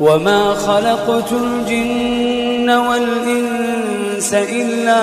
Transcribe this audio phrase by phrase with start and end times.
[0.00, 5.00] وما خلقت الجن والإنس إلا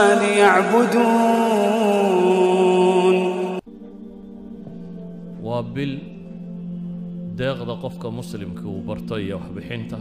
[2.20, 3.18] ليعبدون
[5.50, 5.94] waa bil
[7.40, 9.98] deeqda qofka muslimka uu barto iyo waxbixinta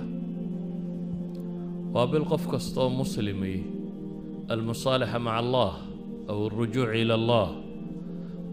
[1.95, 3.55] waa bil qof kastoo muslimi
[4.52, 5.73] almusaalaxa maca allah
[6.30, 7.48] aw alrujuuc ila allah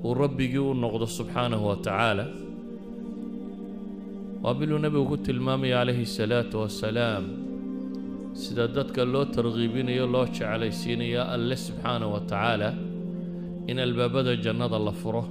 [0.06, 2.26] uu rabbigii u noqdo subxaanahu wa tacaala
[4.43, 7.25] waa biluu nebigu ku tilmaamaya calayhi salaatu wasalaam
[8.43, 12.71] sida dadka loo tarkiibinayo loo jeclaysiinayo alle subxaanahu wa tacaala
[13.71, 15.25] in albaabada jannada la furo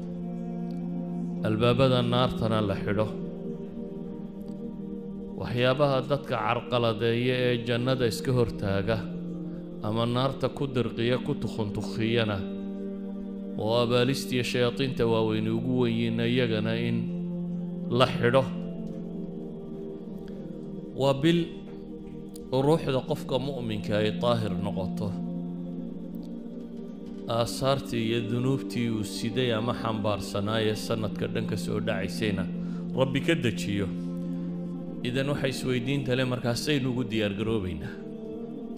[1.47, 3.07] albaabada naartana la xidho.
[5.39, 8.97] Waxyaabaha dadka carqaladeeya ee jannada iska hortaaga
[9.87, 12.37] ama naarta ku dirqiya ku tukhuntukhiyana
[13.63, 16.97] oo abaalistiiyo shayaadiinta waaweyni ugu wenyiina iyagana in
[17.99, 18.43] la xidho
[21.01, 21.39] waa bil
[22.65, 25.07] ruuxda qofka mu'minka ay daahir noqoto.
[27.37, 32.43] Aasaartii iyo dunuubtii uu siday ama xambaarsanaaye sanadka dhanka soo dhacaysayna
[32.99, 33.87] rabbi ka dejiyo.
[35.07, 37.93] Idan waxay isweydiinta le markaasaynu ugu diyaargaroobaynaa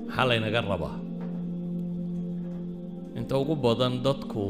[0.08, 0.96] maxaa laynaga rabaa?
[3.18, 4.44] Inta ugu badan dadku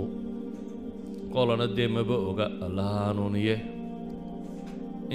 [1.33, 3.55] qolana dee maba oga alla hanuuniye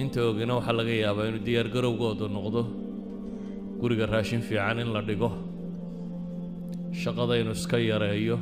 [0.01, 2.63] inta ogina waxaa laga yaabaa inuu diyaargarowgooda noqdo
[3.81, 5.31] guriga raashin fiican in la dhigo
[7.03, 8.37] shaqada inuu iska yareeyo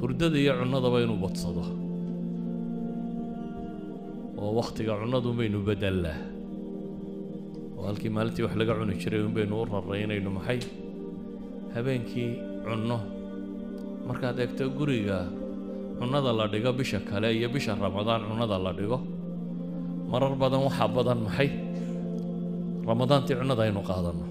[0.00, 1.64] hurdada iyo cunnadaba inuu badsado
[4.42, 6.18] oo wakhtiga cunnadu baynu bedellaa
[7.78, 10.60] oo halkii maalintii wax laga cuni jiray un baynu u raraynayno maxay?
[11.74, 12.30] Habeenkii
[12.66, 12.98] cunno.
[14.06, 15.18] Markaad eegto guriga
[15.98, 18.98] cunnada la dhigo bisha kale iyo bisha ramadaan cunnada la dhigo
[20.14, 21.48] marar badan waxaa badan maxay?
[22.90, 24.26] Ramadaantii cunnada aynu qaadanno.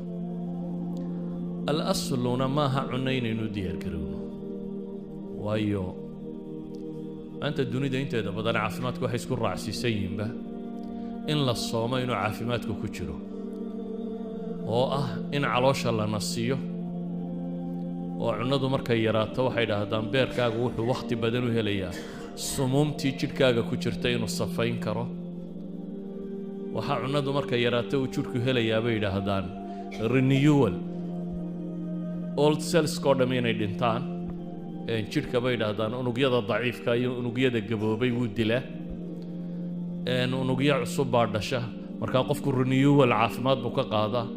[1.72, 4.20] Al asluna maaha cunno inaynu diyaargarowno
[5.46, 5.84] waayo
[7.40, 10.28] maanta dunida inteeda badan caafimaadku waxay isku raacsiisan yihiinba
[11.32, 13.16] in la soomo inuu caafimaadku ku jiro.
[14.76, 16.58] Oo ah in caloosha la nasiyo
[18.24, 21.94] oo cunnadu markay yaraato waxay dhahdaan beerkaagu wuxuu wakhti badan u helayaa.
[22.52, 25.06] Sumuumtii jidhkaaga ku jirta inuu safayn karo
[26.76, 29.46] waxaa cunnadu markay yaraato uu jidhku helayaa bay yidhaahdaan.
[30.14, 30.76] Renewal.
[32.44, 34.02] Old cellskao dham inay dhintaan.
[35.12, 35.92] Jidhka bay yidhaahdaan.
[36.02, 38.64] Unugyada daciifka iyo unugyada gaboobay wuu dilaa.
[40.42, 41.62] Unugyo cusub baa dhasha.
[42.02, 44.28] Markaa qofku renewal caafimaad buu ka qaadaa.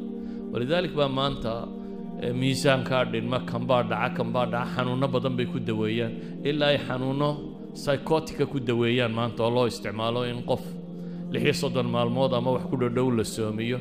[0.52, 1.52] Walidaalik baa maanta
[2.40, 6.12] miisaankaa dhinma kanbaa dhaca kanbaa dhaca xanuunno badan bay ku daweeyaan.
[6.48, 7.30] Ilaa ay xanuunno
[7.74, 10.62] psychotica ku daweeyaan maanta oo loo isticmaalo in qof
[11.32, 13.78] lix iyo soddon maalmood ama wax ku dhodhow la soomiyo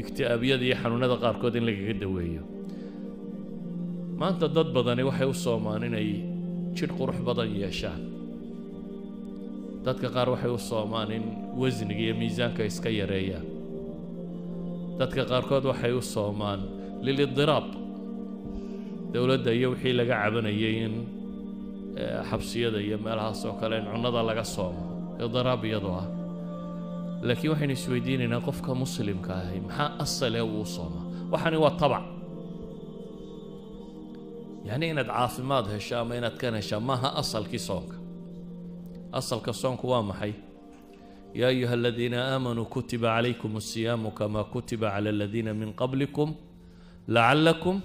[0.00, 2.42] igti'aabiyada iyo xanuunada qaarkood in lagaga daweeyo.
[4.20, 6.08] Maanta dad badani waxay u soomaan inay
[6.76, 8.02] jidh qurux badan yeeshaan.
[9.84, 11.24] Dadka qaar waxay u soomaan in
[11.60, 13.46] wasniga iyo miisaanka iska yareeyaan
[15.00, 16.60] dadka qaarkood waxay u soomaan
[17.04, 17.66] lilidiraab
[19.12, 20.94] dowladda iyo wixii laga cabanayay in
[22.30, 24.82] xabsiyada iyo meelahaas oo kale in cunnada laga soomo.
[25.24, 26.06] Idiraab iyadoo ah
[27.22, 29.60] laakiin waxaynu isweydiinaynaa qofka muslimka ahi.
[29.60, 31.04] Maxaa asale uu soomaa?
[31.32, 32.04] Waxani waa tabac.
[34.68, 37.96] Yacni inaad caafimaad hesho ama inaad kan heshaa maaha asalkii soonka.
[39.12, 40.32] Asalka soonku waa maxay?
[41.34, 46.34] Yaa ayuha aladiina aamanuu kutiba calaykum asiyaamu kama kutiba cala aladiina min qablikum
[47.08, 47.80] lacallakum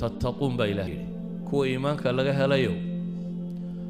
[0.00, 0.88] tattaquun baa ilaah
[1.50, 2.72] kuwa iimaanka laga helayo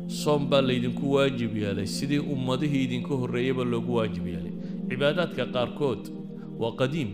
[0.06, 1.86] soom baa laydinku waajib yeelay.
[1.86, 4.52] Sidii ummadihii idinka horreeyeyba loogu waajib yeelay.
[4.88, 6.02] Cibaadaadka qaarkood
[6.58, 7.10] waa qadiim.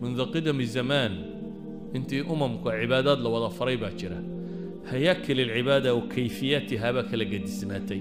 [0.00, 1.12] Mundu qidami zamaan
[1.94, 4.18] intii umamka cibaadaad la wada faray baa jira.
[4.90, 8.00] Hayaakil alcibaada oo kayfiyaatihaa baa kala gedisnaatay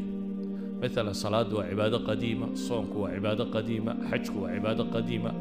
[0.81, 5.31] maalan salaaddu waa cibaado qadiima soonku waa cibaado qadiima xajku waa cibaado qadiima.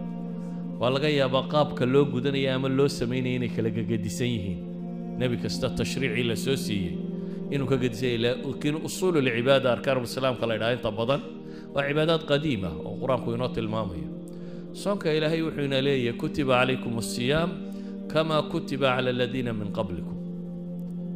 [0.80, 4.58] Waa laga yaabaa qaabka loo gudanaya ama loo samaynaya inay kala gegedisan yihiin
[5.18, 6.94] nebi kasta tashriicii la soo siiyey
[7.54, 11.20] inuu ka gedisanya laakiin usuulu lcibaada arkaanulislaamka la ydhaha inta badan
[11.74, 14.08] waa cibaadaad qadiima oo qur'aanku inoo tilmaamayo.
[14.82, 17.50] Soonka ilaahay wuxuu ina leeyahay kutiba calaykum asiyaam
[18.12, 20.16] kama kutiba cala aladiina min qablikum.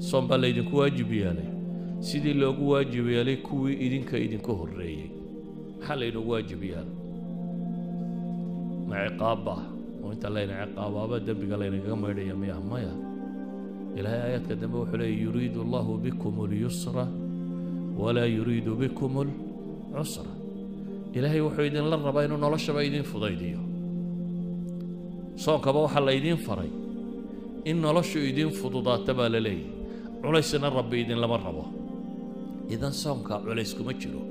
[0.08, 1.48] Soon baa laydinku waajib yeelay.
[2.06, 5.08] Sidii loogu waajib yeelay kuwii idinka idinka horreeyey
[5.78, 6.92] maxaa laydinku waajib yeelay?
[8.88, 9.54] Ma ciqaabba
[10.04, 12.92] oo inta layna ciqaabaaba dembiga laynagaga maydhaya miya maya
[13.98, 17.04] ilaahay aayaadka dambe wuxuu leeyay yuriidu allahu bikum اlyusra
[18.02, 20.32] walaa yuriidu bikum اlcusra
[21.16, 23.60] ilaahay wuxuu idinla rabaa inuu noloshaba idin fudaydiyo.
[25.44, 26.70] Soonkaba waxaa laydiin faray
[27.70, 29.70] in noloshu idiin fududaata baa la leeyahy
[30.22, 31.64] culaysna rabbi idinlama rabo.
[32.74, 34.22] Idan soonka culays kuma jiro.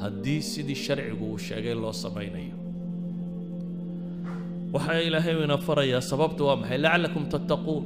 [0.00, 2.56] Haddii sidii sharcigu uu sheegay loo samaynayo
[4.74, 6.78] waxaa ilaahay ina farayaa sababta waa maxay?
[6.84, 7.84] Lacalakum tattaquun.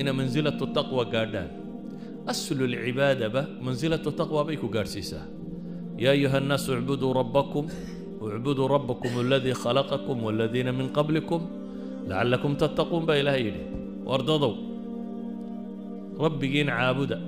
[0.00, 1.50] Ina mansilatu taqwa gaadhaan.
[2.32, 5.24] Aslulcibaadaba mansilatu taqwa bay ku gaadhsiisaa.
[6.02, 7.64] Yaa ayuha annaasu icbuduu rabbakum
[8.36, 11.40] icbuduu rabbakum aladii khalaqakum waladiina min qablikum
[12.08, 13.62] lacalakum tattaquun baa ilaahay yidhi.
[14.08, 14.52] Wardadow
[16.24, 17.18] rabbigiin caabuda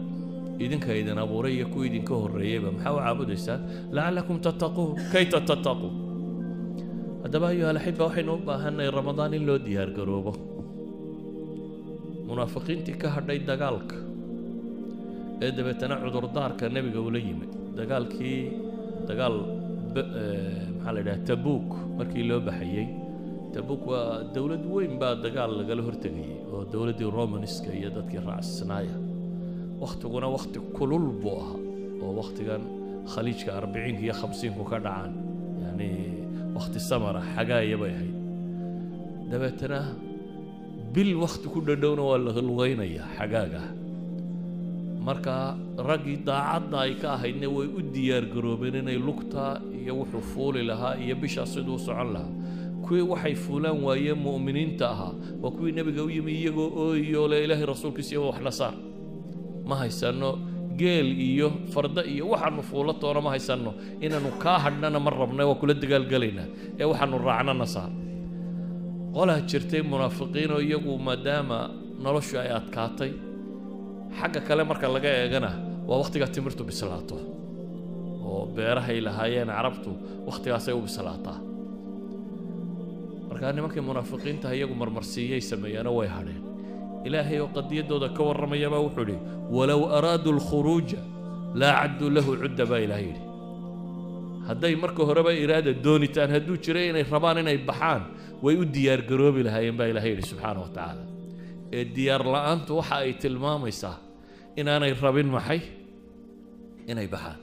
[0.64, 3.60] idinka idin abuuray iyo kuwa idinka horreeyeyba maxaa u caabudaysaan?
[3.96, 5.92] Lacalakum tattaquun kayta tattaquun
[7.28, 10.32] haddaba ayuhalaxiba waxaynu u baahanay ramadaan in loo diyaargaroobo
[12.28, 13.96] munaafiqiintii ka hadhay dagaalka
[15.44, 17.50] ee dabeetana cudurdaarka nebiga ula yimid.
[17.78, 18.38] Dagaalkii
[19.08, 19.36] dagaal
[20.00, 22.86] eh, maxaa la yidhaha tabuuk markii loo baxayey
[23.54, 28.96] tabuuk waa dowlad weyn baa dagaal lagala hortegayay oo dowladdii romaniska iyo dadkii raacsanaaya.
[29.82, 31.60] Wakhtiguna wakhti kulul buu ahaa
[32.04, 32.62] oo wakhtigan
[33.12, 35.12] khaliijka arbiciinka iyo khamsiinku ka dhacaan.
[35.64, 35.88] Yani
[36.58, 38.14] wakhti samara xagaaya bay ahayd
[39.30, 39.80] dabeetana
[40.94, 43.62] bil wakhti ku dhadhowna waa la lugaynayaa xagaaga
[45.06, 45.34] marka
[45.88, 49.44] raggii daacadda ay ka ahaydna way u diyaar garoobeen inay lugta
[49.80, 52.32] iyo wuxuu fuuli lahaa iyo bishaas siduu socon lahaa.
[52.84, 55.12] Kuwii waxay fuulaan waayeen mu'miniinta ahaa
[55.42, 58.74] waa kuwii nebiga u yimi iyagoo ooyoo le ilaahay rasuulkiisa iyo wax la saar.
[59.68, 60.30] Ma haysanno
[60.80, 63.72] geel iyo farda iyo waxaanu fuulo toona ma haysanno.
[64.04, 66.46] Inaanu kaa hadhnana ma rabna waa kula dagaalgelaynaa
[66.80, 67.90] ee waxaanu raacnana saar
[69.16, 71.58] qolaa jirtay munaafiqiinoo iyagu maadaama
[72.04, 73.12] noloshu ay adkaatay
[74.18, 75.50] xagga kale marka laga eegana
[75.88, 77.16] waa wakhtigaa timirtu bislaato.
[78.28, 79.90] Oo beerahay lahaayeen carabtu
[80.28, 81.38] wakhtigaasay u bislaataa.
[83.28, 86.42] Markaa nimankii munaafiqiinta iyagu marmarsiiyay sameeyaano way hadheen
[87.06, 89.16] ilaahay oo qadiyaddooda ka warramayabaa wuxuu idhi
[89.56, 91.00] walow araaduu alkhuruuja
[91.60, 93.22] laa cadduu lahu cudda baa ilaah yidhi.
[94.48, 98.02] Hadday marka horeba iraada doonitaan hadduu jiray inay rabaan inay baxaan
[98.44, 101.04] way u diyaargaroobi lahaayeen baa ilaah yidhi subxaana wa tacaala.
[101.76, 103.96] Ee diyaar la'aantu waxa ay tilmaamaysaa
[104.60, 105.60] inaanay rabin maxay?
[106.92, 107.38] Inay baxaan.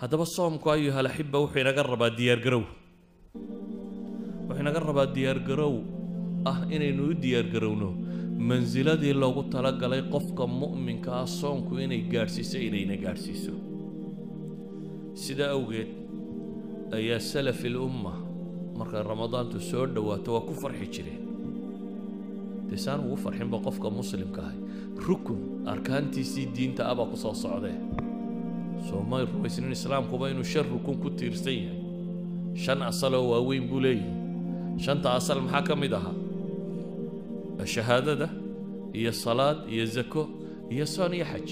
[0.00, 2.64] Haddaba soomku ayuha alaxiba wuxuu inaga rabaa diyaargarow
[4.48, 5.74] wuxuu inaga rabaa diyaargarow
[6.50, 7.88] ah inaynu u diyaargarowno
[8.38, 13.52] mansiladii loogu talagalay qofka mu'minka ah soonku inay gaadhsiiso inayna gaadhsiiso.
[15.14, 15.88] Sidaa awgeed
[16.92, 18.12] ayaa salafi lumma
[18.78, 21.22] markay ramadaantu soo dhowaato waa ku farxi jireen
[22.68, 24.58] dee saan ugu farxinba qofka muslimka ahay.
[25.06, 25.40] Rukun
[25.72, 27.76] arkaantiisii diinta abaa ku soo socdee.
[28.88, 31.80] Soo may rumaysnin islaamkuba inuu shan rukun ku tiirsan yahay.
[32.54, 34.12] Shan asaloo waaweyn buu leeyahay.
[34.84, 36.12] Shanta asal maxaa ka mid ahaa
[37.64, 38.28] shahaadada
[38.92, 40.22] iyo salaad iyo zako
[40.70, 41.48] iyo soon iyo xaj.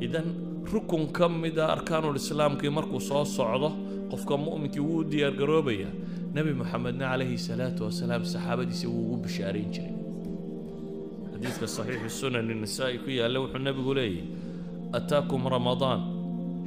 [0.00, 0.26] Idan
[0.72, 3.70] rukun ka mida arkaanulislaamkii markuu soo socdo
[4.10, 5.88] qofka mu'minkii wuu u diyaargaroobaya
[6.34, 9.92] nebi moxamedna calayhi salaatu wasalaam saxaabadiisa wuu ugu bishaarayn jiray.
[11.32, 14.24] Xadiidka saxiixu sunani nisaa'i ku yaalla wuxuu nebigu leeyahy
[14.98, 16.00] ataakum ramadaan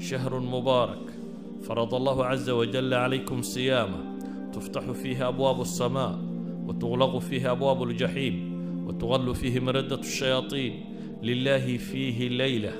[0.07, 1.05] shahrun mubaarak
[1.65, 3.99] farad allahu caza wajalla calaykum siyaama
[4.53, 6.13] tuftaxu fiihi abwaabu alsamaa
[6.66, 8.52] وتغلق فيه أبواب الجحيم
[8.86, 10.84] وتغل فيه مردة الشياطين
[11.22, 12.72] لله فيه ليلة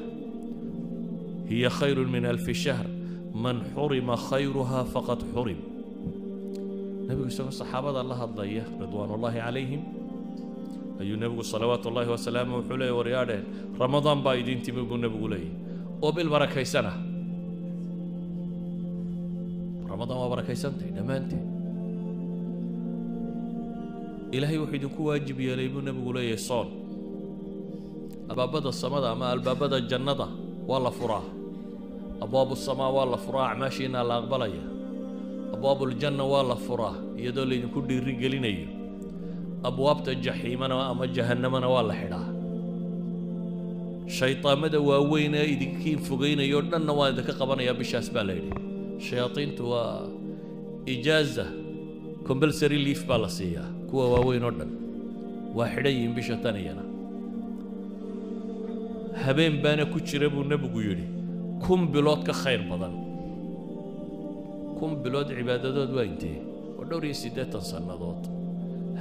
[1.48, 2.86] هي خير من ألف شهر
[3.34, 5.56] من حرم خيرها فقد حرم
[7.10, 9.82] نبي صلى الصحابة الله الضية رضوان الله عليهم
[11.00, 13.42] أي نبي صلوات الله وسلامه وحليه ورياده
[13.80, 15.44] رمضان بايدين تمبو نبي لي
[16.02, 16.92] وبالبركة سنة
[19.90, 21.36] رمضان وبركة سنة نمانتي
[24.35, 26.67] ilaahay wuxuu idinku waajib yeelay buu nebigu leeyahay soon.
[28.29, 30.27] Albaabada samada ama albaabada jannada
[30.69, 31.25] waa la furaa.
[32.23, 34.63] Abwaabu samaa waa la furaa acmaashiina la aqbalaya.
[35.55, 38.67] Abwaabuljanna waa la furaa iyadoo laydinku dhiiri gelinayo
[39.67, 42.27] abwaabta jaxiimana ama jahannamana waa la xidhaa.
[44.17, 48.53] Shaydaamada waaweyn ee idinkiin fogaynayo dhanna waa idinka qabanayaa bishaas baa la yidhi.
[49.07, 50.01] Shayaadiintu waa
[50.93, 51.45] ijaaza
[52.27, 54.71] compulsory leaf baa la siiyaa kuwa waaweyn oo dhan
[55.57, 56.83] waa xidhan yihiin bisha tan iyana
[59.23, 61.07] habeen baana ku jira buu nebigu yidhi
[61.65, 62.93] kun bilood ka khayr badan.
[64.77, 66.37] Kun bilood cibaadadood waa intee?
[66.77, 68.23] Waa dhowr iyo siddeetan sannadood.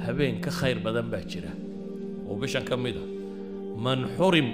[0.05, 1.51] Habeen ka khayr badan baa jira.
[2.27, 3.05] Oo bishan ka mid a
[3.77, 4.49] man xurim.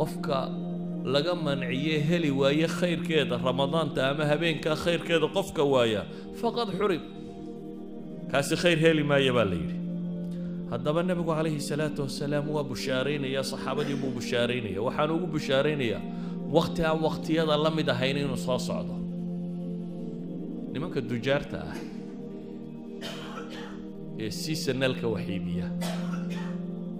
[0.00, 0.48] Qofka
[1.04, 6.02] laga manciye heli waaye khayrkeeda ramadaanta ama habeenkaa khayrkeeda qofka waaya
[6.40, 7.02] faqad xurim
[8.32, 9.76] kaasi khayr heli maaya baa la yidhi.
[10.72, 14.78] Haddaba nebigu calayhi salaatu wasalaam waa bushaaraynaya saxaabadii buu bushaaraynaya.
[14.86, 16.00] Waxaan ugu bushaaraynayaa
[16.56, 18.94] wakhti aan wakhtiyada la mid ahayn inuu soo socdo.
[20.72, 21.76] Nimanka dujaarta ah
[24.24, 25.66] ee seasonalka wax iibiya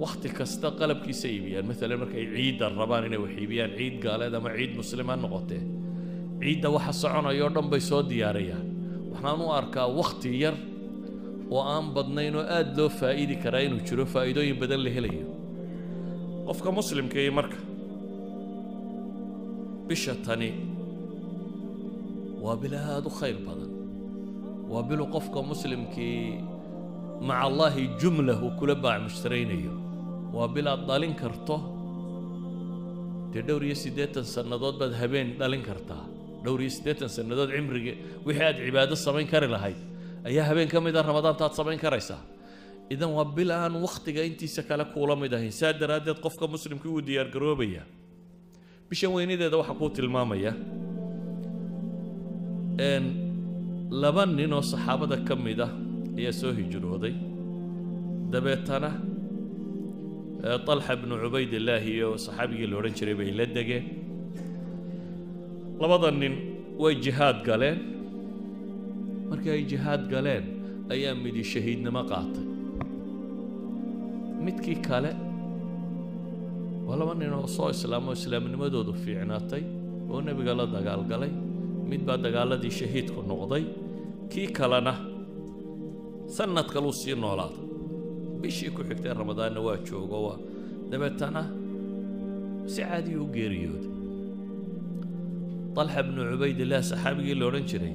[0.03, 1.65] wakhti kasta qalabkiisa iibiyaan.
[1.71, 5.63] Maalan markay ciidda rabaan inay wax iibiyaan ciid gaaleed ama ciid muslim ha noqotee
[6.43, 8.67] ciidda waxa soconaya oo dhan bay soo diyaariyaan
[9.13, 10.57] waxaan u arkaa wakhti yar
[11.55, 15.27] oo aan badnayn oo aada loo faa'idi karaa inuu jiro faa'iidooyin badan la helayo.
[16.47, 17.59] Qofka muslimka marka
[19.89, 20.51] bisha tani
[22.43, 23.71] waa bil aada u khayr badan.
[24.71, 26.23] Waa bilu qofka muslimkii
[27.29, 29.75] maca allaahi jumlah uu kula baac mushtaraynayo
[30.37, 31.57] waa bil aad dhalin karto
[33.33, 36.05] dee dhowr iyo siddeetan sannadood baad habeen dhalin kartaa.
[36.45, 37.93] Dhowr iyo siddeetan sannadood cimriga
[38.27, 39.79] wixii aad cibaado samayn kari lahayd
[40.29, 42.21] ayaa habeen ka mid a ramadaantaad samayn karaysaa
[42.95, 47.03] idan waa bil aan wakhtiga intiisa kale kuula mid ahayn saa daraaddeed qofka muslimkii wuu
[47.09, 47.83] diyaargaroobaya
[48.91, 50.53] bishan weynadeeda waxaa kuu tilmaamaya
[54.03, 55.73] laba nin oo saxaabada ka mid ah
[56.19, 57.15] ayaa soo hijrooday.
[58.33, 58.91] Dabeetana
[60.67, 63.85] طalxa bnu cubaydillaahi iyo saxaabigii la odhan jiray bay la degeen.
[65.81, 66.35] Labada nin
[66.83, 67.79] way jihaad galeen
[69.31, 70.45] markii ay jihaad galeen
[70.95, 72.47] ayaa midi shahiidnimo qaatay.
[74.45, 75.11] Midkii kale
[76.87, 79.63] waa laba nin oo soo islaamo islaamnimadoodu fiicnaatay
[80.13, 81.33] oo nebiga la dagaalgalay
[81.91, 83.65] mid baa dagaaladii shahiidku noqday.
[84.33, 84.95] Kii kalena
[86.37, 87.65] sanad kaluu sii noolaaday.
[88.41, 90.39] Bishii ku xigtay ramadaanna waa joogo waa
[90.91, 91.43] dabeetana
[92.73, 93.89] si caadiyu u geeriyooday.
[95.77, 97.95] طalxa bnu cubaydillaah saxaabigii la odhan jiray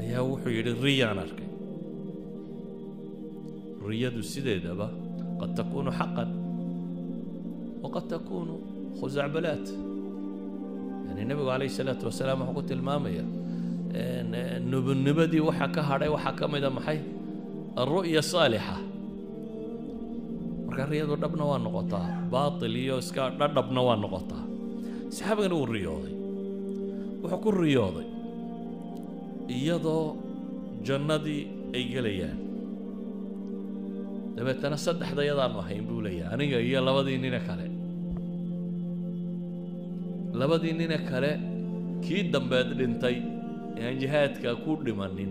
[0.00, 1.48] ayaa wuxuu yidhi riyaan arkay.
[3.88, 4.86] Riyadu sideedaba
[5.40, 6.30] qad takuunu xaqan
[7.82, 8.54] waqad takuunu
[8.98, 9.66] khusacbalaat
[11.06, 13.24] yani nebigu calayhi salaatu wasalaam wuxuu ku tilmaamaya
[14.70, 16.98] nubunimadii waxaa ka hadhay waxaa ka mida maxay?
[17.80, 18.76] Alru'ya saalixa.
[20.66, 24.44] Marka riyadu dhabna waa noqotaa baatil iyo iska dhadhabna waa noqotaa.
[25.14, 26.14] Saxaabigana wuu riyooday.
[27.22, 28.05] Wuxuu ku riyooday
[29.48, 30.04] iyadoo
[30.86, 31.42] jannadii
[31.76, 32.38] ay gelayaan.
[34.36, 36.32] Dabeetana saddexda yadaanu ahayn buu leeyahay.
[36.34, 37.66] Aniga iyo labadii nine kale.
[40.40, 41.30] Labadii nine kale
[42.04, 43.16] kii dambeed dhintay
[43.78, 45.30] ee aan jihaadka ku dhimanin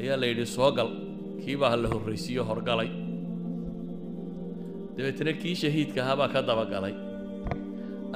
[0.00, 0.90] ayaa la yidhi soo gal.
[1.42, 2.90] Kii baa la horraysiiyo horgalay.
[4.96, 6.94] Dabeetana kii shahiidka ahaa baa ka dabagalay.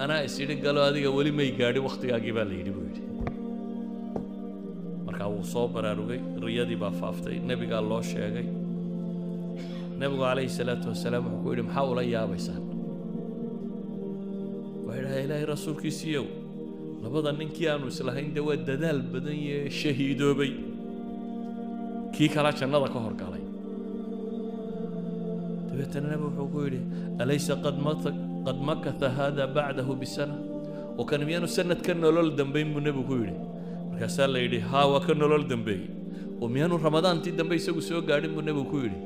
[0.03, 3.03] Anaa is idhi galo adiga weli may gaadhin wakhtigaagii baa la yidhi buu yidhi
[5.35, 7.37] wuu soo baraarugay riyadii baa faaftay.
[7.49, 8.47] Nebigaa loo sheegay.
[10.01, 12.63] Nebigu calayhi salaatu wasalaam wuxuu ku yidhi maxaa ula yaabaysaan
[14.87, 16.27] waxay dhahay ilaahay rasuulkiisiiyow
[17.05, 20.53] labada ninkii aanu islahayn dee waa dadaal badan yee shahiidoobay.
[22.15, 23.45] Kii kala jannada ka horgalay.
[25.69, 26.81] Dabeetana nebigu wuxuu ku yidhi
[27.23, 27.77] alaysa qad
[28.69, 30.35] makata haada bacdahu bisana?
[30.99, 33.35] Oo kan miyaanu sanad ka nolol dambayn buu nebigu ku yidhi
[34.03, 35.87] markaasaa la yidhi haa waa ka nolol dambeeyey
[36.43, 38.99] oo miyaanu ramadaantii dambe isagu soo gaadhin buu nebigu ku yidhi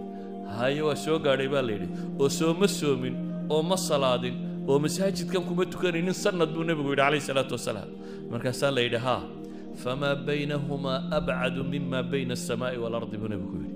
[0.58, 1.88] haye waa soo gaadhay baa la yidhi
[2.20, 3.14] oo sooma soomin
[3.54, 4.34] oo ma salaadin
[4.70, 7.90] oo masaajidkan kuma tukanaynin sanad buu nebigu yidhi calayhi salaatu wasalaam
[8.32, 9.20] markaasaa la yidhi haa
[9.82, 13.74] famaa baynahumaa abcadu mima bayna asamaa'i waalardi buu nebigu yidhi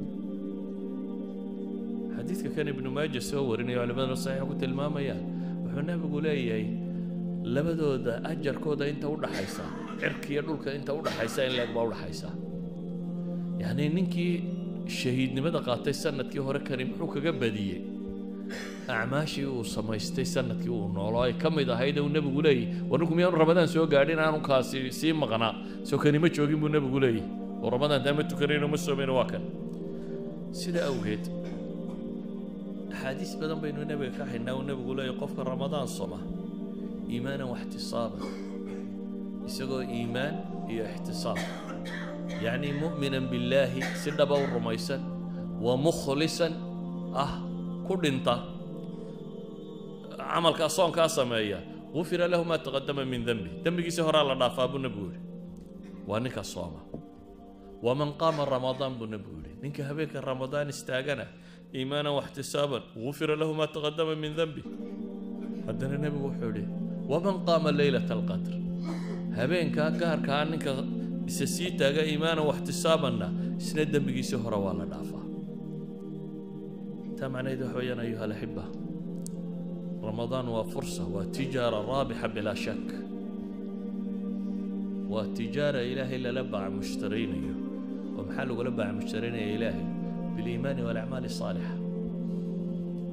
[2.17, 5.23] xadiidka kan ibnu maaja soo warinaya culimadana saxiixa ku tilmaamayaan
[5.65, 6.65] wuxuu nebigu leeyahay
[7.55, 9.65] labadooda ajarkooda inta u dhaxaysa
[10.01, 12.29] cirkiiyo dhulka inta u dhaxaysa in leeg baa u dhaxaysa.
[13.63, 14.33] Yacni ninkii
[14.99, 17.81] shahiidnimada qaatay sannadkii hore kani muxuu kaga badiyey.
[18.91, 23.15] Acmaashii uu samaystay sannadkii uu noolo ay ka mid ahayd uu nebigu leeyahy war ninku
[23.19, 25.53] miyaanu ramadaan soo gaadhin aanu kaasi sii maqnaa
[25.89, 27.23] soo kani ma joogin buu nebigu leeyahy.
[27.63, 29.43] Oo ramadaan taa ma tukanayno ma soomayno waa kan.
[30.61, 31.25] Sida awgeed
[32.93, 36.19] axaadiis badan baynu nebiga ka haynaa uu nebigu leeyahy qofka ramadaan soma
[37.13, 38.23] iimaanan waxtisaaban
[39.51, 40.35] isagoo iimaan
[40.73, 41.39] iyo ixtisaab
[42.45, 45.03] yacni mu'minan billaahi si dhaba u rumaysan
[45.65, 46.53] wa mukhlisan
[47.25, 47.33] ah
[47.87, 48.35] ku dhinta
[50.33, 51.59] camalkaa soonkaa sameeya
[51.95, 55.21] gufira lahu maa taqadama min dembi dembigiisii horaa la dhaafaa buu nebigu yidhi
[56.11, 56.81] waa ninka sooma
[57.87, 61.27] waman qaama ramadaan buu nebigu yidhi ninka habeenka ramadaan istaagana
[61.77, 64.63] iimaanan waxtisaaban gufira lahu maa taqadama min dembi
[65.67, 66.65] haddana nebigu wuxuu yidhi
[67.13, 68.53] waman qaama leylata alqadr
[69.37, 70.73] habeenkaa gaarkaa ninka
[71.31, 73.27] isa sii taaga iimaanan waxtisaabanna
[73.63, 75.25] isna dembigiisii hore waa la dhaafaa.
[77.19, 78.65] Taa macnaheedu waxa weeyaan ayuha alaxiba
[80.09, 82.85] ramadaan waa fursa waa tijaara raabixa bilaa shak
[85.13, 87.55] waa tijaara ilaahay lala baaca mushtaraynayo
[88.17, 89.85] oo maxaa lagula baaca mushtaraynaya ilaahay?
[90.37, 91.75] Biliimaani walacmaali asaalixa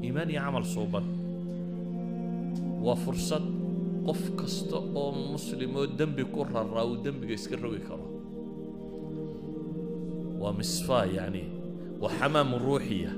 [0.05, 1.05] iimaan iyo camal suuban.
[2.85, 3.43] Waa fursad
[4.07, 8.07] qof kasta oo muslim oo dembi ku raraa uu dembiga iska rogi karo.
[10.41, 11.43] Waa misfaa yacni
[12.01, 13.11] waa xamaamu ruuxiya.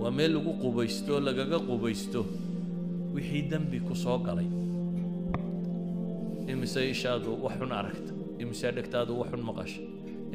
[0.00, 2.20] Waa meel lagu qubaysto oo lagaga qubaysto
[3.14, 4.48] wixii dembi ku soo galay.
[6.52, 9.84] Imise ishaadu wax xun aragta imise dhegtaadu wax xun maqashay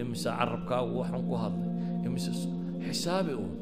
[0.02, 1.70] imise carabkaagu wax xun ku hadlay
[2.08, 2.32] imise
[2.88, 3.54] xisaabi uun.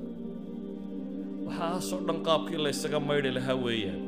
[1.48, 4.02] Waxaasoo dhan qaabkii laysaga maydhi lahaa weeyaan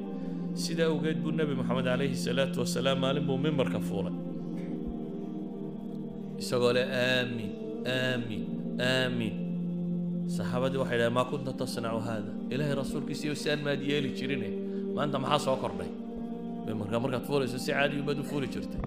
[0.63, 4.15] sidaa awgeed buu nebi moxamed calayhi salaatu wasalaam maalin buu mimbarka fuulay.
[6.41, 7.51] Isagoo leh aamiin
[7.95, 8.43] aamiin
[8.89, 9.35] aamiin
[10.35, 14.49] saxaabadii waxay dhahen maa kunta tasnacu haada ilaahay rasuulkiisiiyo si aan maad yeeli jirine
[14.95, 15.89] maanta maxaa soo kordhay?
[16.67, 18.81] Mimbarka markaad fuulayso si caadi ubaad u fuuli jirtay.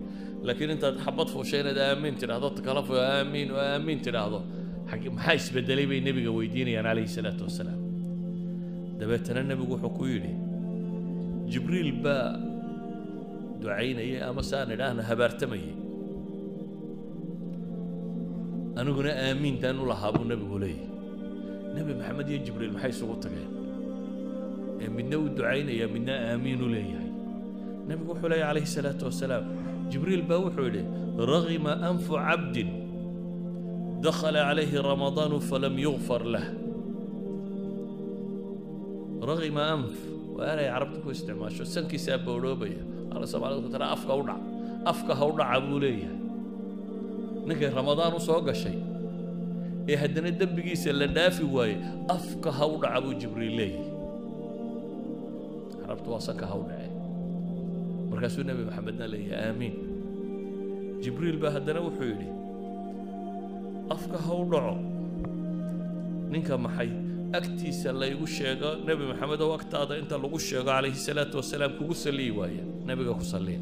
[0.46, 4.40] Laakiin intaad xabad fuushay inaad aamiin tidhaahdo kala fu aamiin oo aamiin tidhaahdo.
[5.16, 7.80] Maxaa isbedelay bay nebiga weydiinayaan calayhi salaatu wasalaam.
[9.00, 10.32] Dabeetana nebigu wuxuu ku yidhi
[11.52, 12.26] jibriil baa
[13.60, 15.74] ducaynayay ama saan idhaahna habaartamayay
[18.80, 20.86] aniguna aamiintaan u lahaa buu nebigu leeyahy
[21.76, 23.50] nebi maxamed iyo jibriil maxay isugu tageen?
[24.82, 27.10] Ee midna uu ducaynaya midna aamiin u leeyahay.
[27.88, 29.44] Nebigu wuxuu leeyahy calayhi salaatu wasalaam
[29.92, 30.82] jibriil baa wuxuu yidhi
[31.32, 32.70] ragima anfu cabdin
[34.06, 36.46] dakhala calayhi ramadaanu falam yugfar lah.
[39.30, 39.96] Ragima anf
[40.38, 42.82] waa eray carabta ku isticmaasho sankiisaa boodhoobaya
[43.14, 44.40] ala soomaalida ku tara afka u dhac
[44.92, 46.18] afka ha u dhaca buu leeyahay
[47.48, 48.76] ninkay ramadaan u soo gashay.
[49.90, 51.76] Ee haddana dembigiisa la dhaafi waaye
[52.16, 53.92] afka ha u dhaca buu jibriil leeyahay
[55.82, 56.88] carabta waa sanka ha u dhace
[58.10, 59.74] markaasuu nebi maxamedna leeyahay aamiin.
[61.02, 62.28] Jibriil baa haddana wuxuu yidhi
[63.96, 64.74] afka ha u dhaco
[66.32, 66.90] ninka maxay
[67.32, 72.30] agtiisa laygu sheego nebi maxamed oo agtaada inta lagu sheego calayhi salaatu wasalaam kugu salliyi
[72.38, 73.60] waaya nebiga ku salliya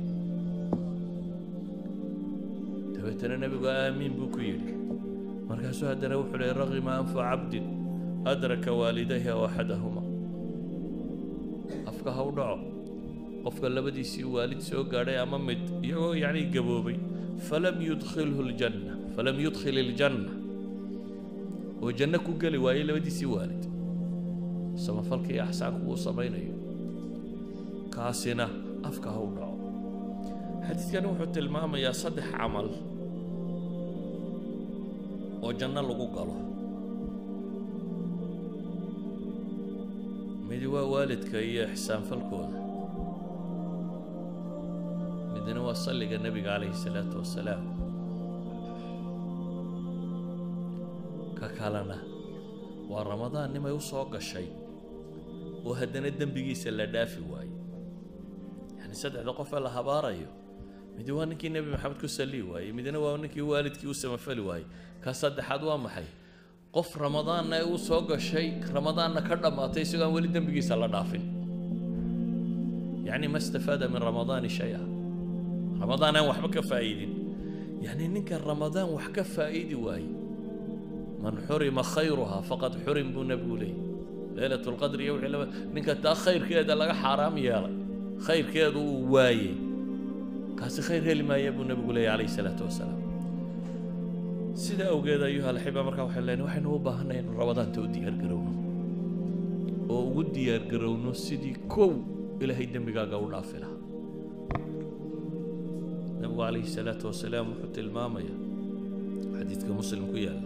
[2.95, 4.73] dabeetana nebigu aamiin buu ku yidhi.
[5.49, 7.67] Markaasuu haddana wuxuu leeyay ragima anfu cabdin
[8.33, 10.03] adraka waalidayha oo axadahuma.
[11.91, 12.59] Afka ha u dhaco.
[13.45, 16.97] Qofka labadiisii waalid soo gaadhay ama mid iyagoo yacni gaboobay
[17.49, 20.33] falam yudkhilhu ljanna falam yudkhil iljanna
[21.83, 23.63] oo janno ku geli waayey labadiisii waalid.
[24.85, 26.55] Samafalka iyo axsaanku uu samaynayo.
[27.95, 28.47] Kaasina
[28.89, 29.57] afka ha u dhaco.
[30.67, 32.69] Xadiidkani wuxuu tilmaamayaa saddex camal
[35.45, 36.37] oo janno lagu galo.
[40.49, 42.59] Midi waa waalidka iyo ixsaanfalkooda
[45.33, 47.63] midna waa salliga nebiga calayhi salaatu wasalaam
[51.67, 51.99] kalena
[52.91, 54.47] waa ramadaan nimay u soo gashay
[55.67, 57.51] oo haddana dembigiisa la dhaafi waaye
[58.79, 60.29] yani saddexda qofee la habaarayo
[60.97, 64.67] midi waa ninkii nebi maxamed ku salliyi waayey midna waa ninkii waalidkii u samafali waayey
[65.05, 66.07] ka saddexaad waa maxay?
[66.77, 71.25] Qof ramadaanna u soo gashay ramadaanna ka dhammaatay isagoo aan weli dembigiisa la dhaafin.
[73.09, 74.81] Yacni ma istafaada min ramadaani shay-a.
[75.83, 77.13] Ramadaan aan waxba ka faa'iidin.
[77.85, 80.09] Yacni ninka ramadaan wax ka faa'idi waaye
[81.23, 83.79] man xurima khayruha faqad xurim buu nebigu leeyay
[84.37, 87.75] leylat lqadri iyo wixii ninka taa khayrkeeda laga xaaraam yeelay.
[88.27, 89.53] Khayrkeedu uu waayey.
[90.59, 93.01] Kaasi khayr heli maaya buu nebigu leeyay calayhi salaatu wasalaam.
[94.65, 98.53] Sidaa awgeed ayuha alxiba markaa waxay leenahay waxaynu u baahanay inu ramadaanta u diyaargarowno
[99.93, 101.91] oo ugu diyaargarowno sidii kow
[102.43, 103.81] ilaahay dembigaaga u dhaafi lahaa
[106.21, 108.35] nebigu calayhi salaatu wasalaam wuxuu tilmaamaya
[109.37, 110.46] xadiidka muslim ku yaalla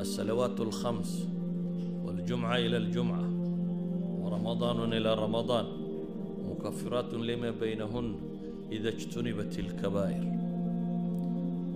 [0.00, 1.28] الصلوات الخمس
[2.04, 3.30] والجمعة إلى الجمعة
[4.20, 5.66] ورمضان إلى رمضان
[6.50, 8.14] مكفرات لما بينهن
[8.72, 10.24] إذا اجتنبت الكبائر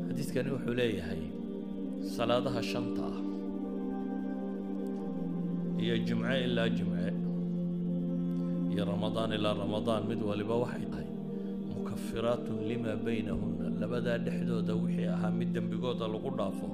[0.08, 1.30] حديث كان يوحو هي
[2.02, 3.12] صلاتها الشنطة
[5.78, 7.12] هي جمعة إلا جمعة
[8.70, 10.86] هي رمضان إلى رمضان مدوى لبوحي
[11.80, 16.68] مكفرات لما بينهن لبدا دحدو دوحي أها مدن بقوضة لقضافو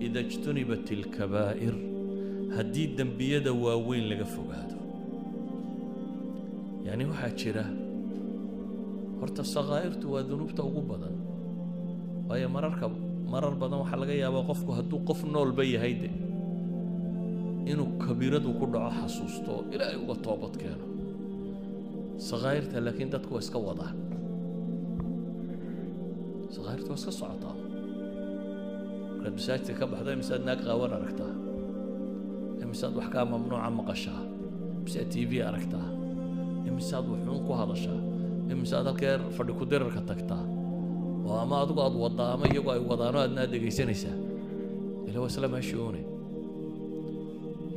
[0.00, 1.74] ida ijtunibat ilkabaa'ir
[2.56, 4.76] haddii dembiyada waaweyn laga fogaado.
[6.86, 7.64] yacni waxaa jira
[9.20, 11.14] horta sakaa'irtu waa dunuubta ugu badan.
[12.28, 12.86] Waayo mararka
[13.32, 16.10] marar badan waxaa laga yaabaa qofku hadduu qof noolba yahay de
[17.70, 20.86] inuu kabiiradu ku dhaco xasuusto ilaahay uga toobad keeno.
[22.28, 23.96] Sakaa'irta laakiin dadku waa iska wadaan.
[26.54, 27.54] Sakaa'irta waa iska socotaa
[29.22, 31.32] markaad masaajidka ka baxdo imisaad naag qaawan aragtaa?
[32.62, 34.22] Imisaad wax kaa mamnuuca maqashaa?
[34.82, 35.86] Imisaad t v aragtaa?
[36.68, 38.00] Imisaad waxuun ku hadashaa?
[38.52, 40.42] Imisaad halkeer fadhi ku dirarka tagtaa?
[41.26, 44.16] Oo ama adigu aad waddaa ama iyagu ay wadaano aadna aad dhegaysanaysaa
[45.06, 46.02] ila waa isla meeshuune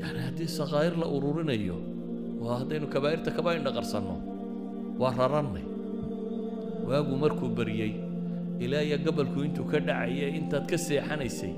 [0.01, 1.77] yani haddii sakaa'ir la ururinayo
[2.41, 4.15] waa haddaynu kabaa'irta kaba indhaqarsanno
[5.01, 5.65] waa rarannay.
[6.89, 7.91] Waagu markuu baryey
[8.63, 11.53] ilaa iyo gabalku intuu ka dhacaya intaad ka seexanaysay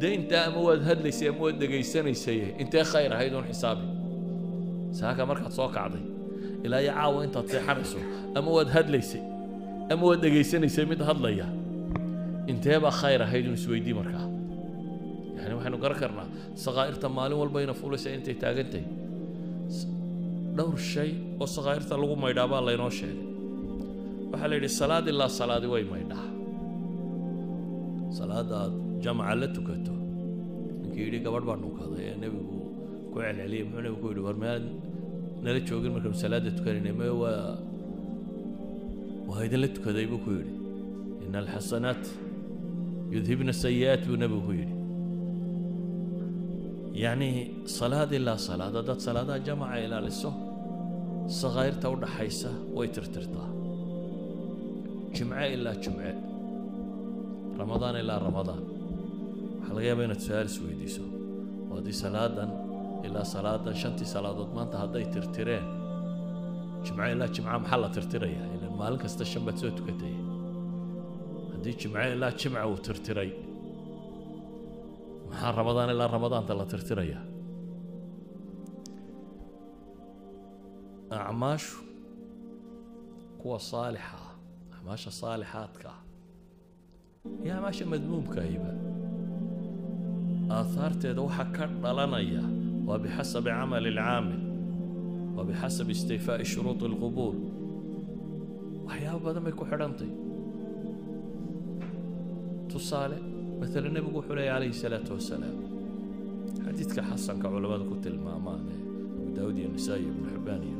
[0.00, 3.86] dee intaa ama waad hadlaysay ama waad dhegaysanaysay intee khayr ahayd uun xisaabi?
[4.98, 6.02] Saaka markaad soo kacday
[6.66, 7.98] ilaa iyo caawa intaad seexanayso
[8.38, 9.22] ama waad hadlaysay
[9.92, 11.46] ama waad dhegaysanaysay mid hadlaya
[12.50, 14.26] intee baa khayr ahayd uun isweydii markaa
[15.38, 16.26] yani waxaynu garan karnaa
[16.64, 18.84] sakaa'irta maalin walba ina fulaysa intay taagantahay
[20.56, 21.10] dhowr shay
[21.42, 23.22] oo sakaa'irta lagu maydhaa baa laynoo sheegay.
[24.30, 26.23] Waxaa la yidhi salaad ilaa salaadi way maydhaa
[28.18, 28.74] salaadda aad
[29.04, 29.94] jamaca la tukato.
[30.80, 32.56] Ninkii yidhi gabadh baa dhunkaday ee nebigu
[33.12, 34.64] ku celceliyey muxuu nebigu ku yidhi war mead
[35.44, 37.38] nala joogin markaanu salaadda tukanaynay me waa
[39.28, 40.54] waa idinla tukaday buu ku yidhi.
[41.24, 42.04] Ina alxasanaat
[43.14, 44.76] yudhibna sayi'aat buu nebigu ku yidhi.
[47.02, 47.30] Yacni
[47.78, 50.30] salaad ilaa salaad haddaad salaadaha jamaca ilaaliso
[51.40, 53.48] sakaa'irta u dhaxaysa way tirtirtaa.
[55.14, 56.10] Jimce ilaa jimce
[57.60, 58.62] ramadaan ilaa ramadaan.
[59.58, 61.02] Waxaa laga yaabaa inaad su'aal isweydiiso
[61.70, 62.50] oo haddii salaadan
[63.06, 65.66] ilaa salaadan shantii salaadood maanta hadday tirtireen.
[66.84, 70.14] Jimce ilaa jimca maxaa la tirtirayaa ilan maalin kasta shan baad soo tukatay.
[71.52, 73.30] Haddii jimce ilaa jimca uu tirtiray
[75.28, 77.22] maxaa ramadaan ilaa ramadaanta la tirtirayaa
[81.26, 81.76] acmaashu
[83.40, 84.32] kuwa saalixa ah
[84.76, 86.00] acmaasha saalixaadka ah
[87.24, 88.70] yaa maasha madmuumkaayba
[90.56, 92.42] aahaarteeda waxaa ka dhalanaya
[92.88, 94.42] waa bixasabi camali alcaamil
[95.36, 97.36] waa bixasabi istifaa'i shuruudi alqubuul.
[98.88, 100.10] Waxyaabo badan bay ku xidhantay.
[102.70, 103.16] Tusaale
[103.60, 105.56] maala nebigu wuxuu leeya calayhi salaatu wasalaam.
[106.64, 108.80] Xadiidka xasanka culammada ku tilmaamaan ee
[109.16, 110.78] abu daawud iyo nisaa ibnu xibbaan iyo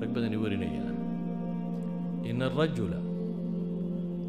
[0.00, 0.96] rag badani warinayaan.
[2.30, 2.98] Ina arajula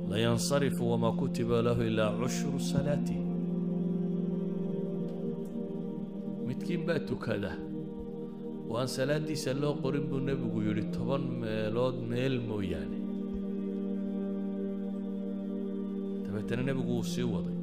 [0.10, 3.24] layansarifu wamaa kutiba lahu ilaa cushru salaatihi
[6.48, 7.52] midkiin baa tukada
[8.72, 12.98] waan salaaddiisa loo qorin buu nebigu yidhi toban meelood meel mooyaane
[16.26, 17.58] dabeetana nebigu wuu sii waday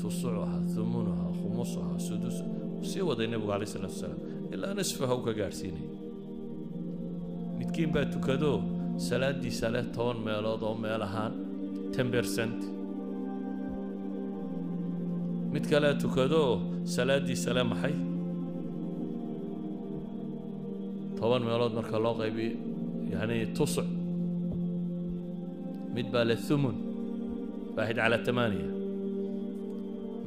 [0.00, 4.20] tusucuha humunuha khumusuha sudus wuu sii waday nebigu calay isalatu wasalaam
[4.54, 5.90] ilaa nasfaha u ka gaadhsiinaya
[7.58, 8.58] midkiin baa tukadoo
[9.08, 11.34] salaaddiisa leh toban meelood oo meel ahaan
[15.52, 16.42] mid kalea tukado
[16.94, 17.94] salaadiisa leh maxay
[21.18, 22.52] toban meelood marka loo qaybiyo
[23.12, 23.88] yani tusuc
[25.94, 26.76] mid baa leh thumun
[27.76, 28.70] waaxid calaa tamaaniya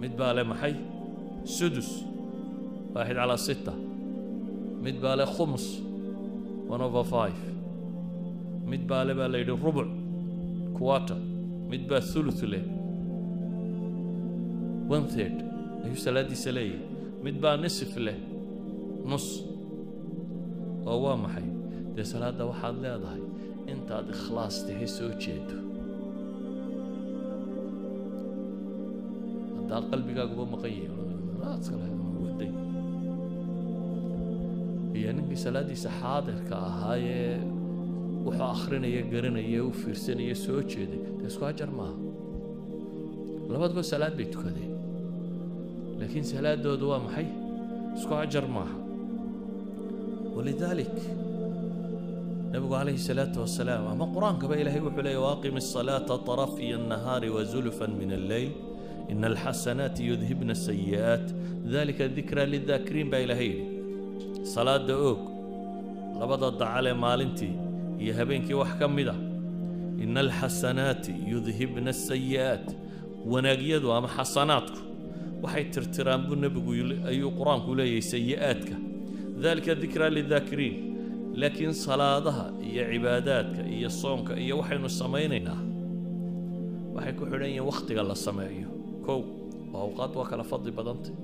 [0.01, 0.73] mid baa leh maxay
[1.55, 1.89] sudus
[2.93, 3.73] waaxid calaa sita
[4.83, 5.65] mid baa leh khumus
[6.71, 7.39] one over five.
[8.71, 9.89] Mid baa le baa la yidhi rubuc
[10.77, 11.19] quarter
[11.71, 12.65] mid baa thuluth leh
[14.95, 15.05] one
[15.85, 16.85] ayuu salaadiisa leeyahay
[17.25, 18.17] mid baa nisif leh
[19.09, 19.27] nus
[20.89, 21.47] oo waa maxay
[21.95, 23.23] dee salaadda waxaad leedahay
[23.73, 25.57] intaad ikhlaas tahay soo jeedo
[29.57, 30.99] haddaa qalbigaaguba maqan yahay
[34.99, 37.35] iyo ninkii salaaddiisa xaadirka ahaayee
[38.25, 41.95] wuxuu akhrinaya garanaya u fiirsanaya soo jeeday dee isku ajar maaha
[43.53, 44.71] labaduba salaad bay tukadeen
[45.99, 47.27] laakiin salaadoodu waa maxay?
[47.97, 48.75] Isku ajar maaha
[50.35, 50.95] walidaalik
[52.51, 57.91] nabigu calayhi salaatu wasalaam ama qur'aankaba ilaahay wuxuu leeyay waaqim asalaata طarafiya annahaari wa zulfan
[58.01, 58.51] min alleyl
[59.13, 61.25] ina alxasanaati yudhibna asayi'aat
[61.75, 63.65] dalika dikra lidaakiriin baa ilaahay yidhi.
[64.55, 65.21] Salaada oog
[66.21, 67.53] labada dacalee maalintii
[68.01, 69.15] iyo habeenkii wax ka mid ah.
[69.15, 72.67] a ina alxasanaati yudhibna asayi'aat
[73.31, 74.79] wanaagyadu ama xasanaadku
[75.43, 76.71] waxay tirtiraan buu nebigu
[77.11, 78.75] ayuu qur'aanku leeyahay sayi'aadka
[79.43, 80.75] dalika dikraa lidaakiriin
[81.33, 85.61] laakiin salaadaha iyo cibaadaadka iyo soonka iyo waxaynu samaynaynaa.
[86.93, 88.67] Waxay ku xidhan yihiin wakhtiga la sameeyo.
[89.05, 89.23] Kow
[89.73, 91.15] awqaad waa kala fadli badantay.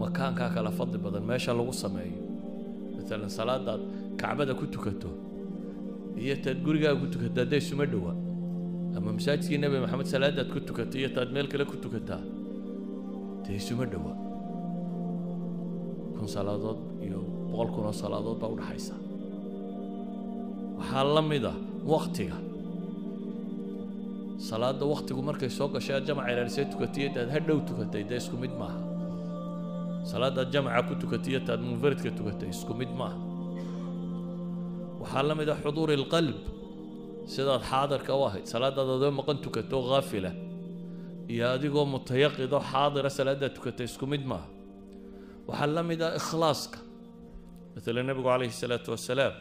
[0.00, 2.20] Makaankaa kala fadli badan meesha lagu sameeyo.
[2.96, 3.80] Maalan salaadaad
[4.16, 5.29] kacbada ku tukato
[6.24, 8.12] iyo taad gurigaaga ku tukato hadday isuma dhowa
[8.96, 12.22] ama masaajidkii nebi maxamed salaadaad ku tukato iyo taad meel kale ku tukataa
[13.44, 14.12] dee isuma dhowa
[16.16, 17.18] kun salaadood iyo
[17.50, 18.94] boqol kun oo salaadood baa udhaxaysa
[20.78, 21.54] waxaa la mid a
[21.94, 22.36] waktiga
[24.48, 28.36] salaada waktigu markay soo gashay aad jamaca ilaalisee tukatay iyo taad hadhow tukatay dee isku
[28.44, 28.80] mid maaha.
[30.10, 33.16] Salaadaad jamaca ku tukatay iyo taad munfaridka tukatay isku mid maaha
[35.00, 36.36] waxaa la mid a xuduuri alqalb
[37.34, 40.30] sidaad xaadirka u ahayd salaadaad adoo maqan tukato haafila
[41.32, 44.48] iyo adigoo mutayaqido xaadira ah salaadaad tukata isku mid maaha.
[45.48, 46.78] Waxaa la mid ah ikhlaaska
[47.74, 49.34] maalan nebigu calayhi salaatu wasalaam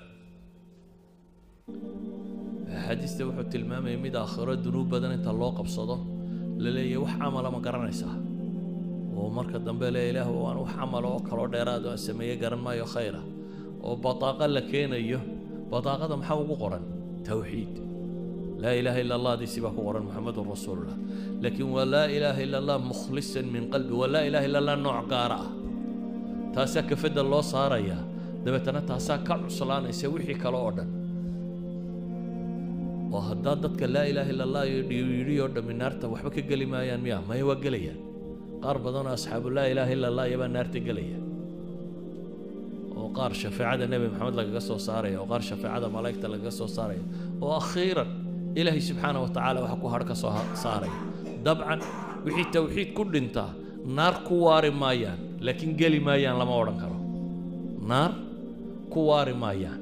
[2.75, 5.95] axaadiista wuxuu tilmaamayay mid aakhiro dunuub badan inta loo qabsado
[6.63, 8.15] la leeyahay wax camala ma garanaysaa
[9.17, 12.85] oo marka dambe le ilaah waan wax camala oo kaloo dheeraad aan sameeye garan maayo
[12.95, 13.21] khayra.
[13.85, 15.19] Oo bataaqa la keenayo
[15.71, 16.83] bataaqada maxaa ugu qoran?
[17.27, 17.73] Tawxiid.
[18.63, 20.97] Laa ilaaha ila allah hadiisi baa ku qoran muxamedun rasuulullah.
[21.43, 25.07] Laakiin waa laa ilaaha ila allah mukhlisan min qalbi waa laa ilaaha ila allah nooc
[25.11, 25.49] gaara ah.
[26.55, 28.01] Taasaa kafadda loo saarayaa
[28.43, 30.89] dabeetana taasaa ka cuslaanaysa wixii kale oo dhan.
[33.15, 37.01] Oo haddaad dadka laa ilaaha illa allah dhiiryidhi oo dhammi naarta waxba ka geli maayaan
[37.05, 37.99] miya maya waa gelayaan.
[38.63, 41.19] Qaar badanoo asxaabu laa ilaaha illa allah iyabaa naarta gelaya
[43.17, 47.03] qaar shafeecada nebi maxamed lagaga soo saaraya oo qaar shafeecada malaa'igta lagaga soo saaraya
[47.45, 48.09] oo akhiiran
[48.59, 50.31] ilaahay subxaana wa tacaala waxa ku hadh ka soo
[50.63, 50.97] saaraya
[51.45, 51.79] dabcan
[52.25, 53.49] wixii tawxiid ku dhintaa
[53.97, 56.97] naar ku waari maayaan laakiin geli maayaan lama odhan karo.
[57.89, 58.11] Naar
[58.93, 59.79] ku waari maayaan.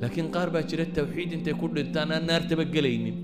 [0.00, 3.16] Laakiin qaar baa jira tawxiid intay ku dhintaan aan naartaba gelaynin.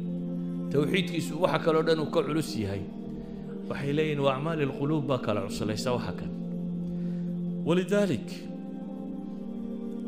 [0.73, 2.83] Tawxiidkiisu waxa kaloo dhan uu ka culus yahay.
[3.71, 6.31] Waxay leeyihiin waa acmaali alquluub baa kala cuslaysa waxa kan
[7.67, 8.35] walidaalika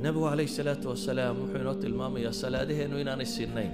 [0.02, 3.72] nebigu calayhi salaatu wasalaam wuxuu inoo tilmaamayaa salaadaheennu inaanay sinnayn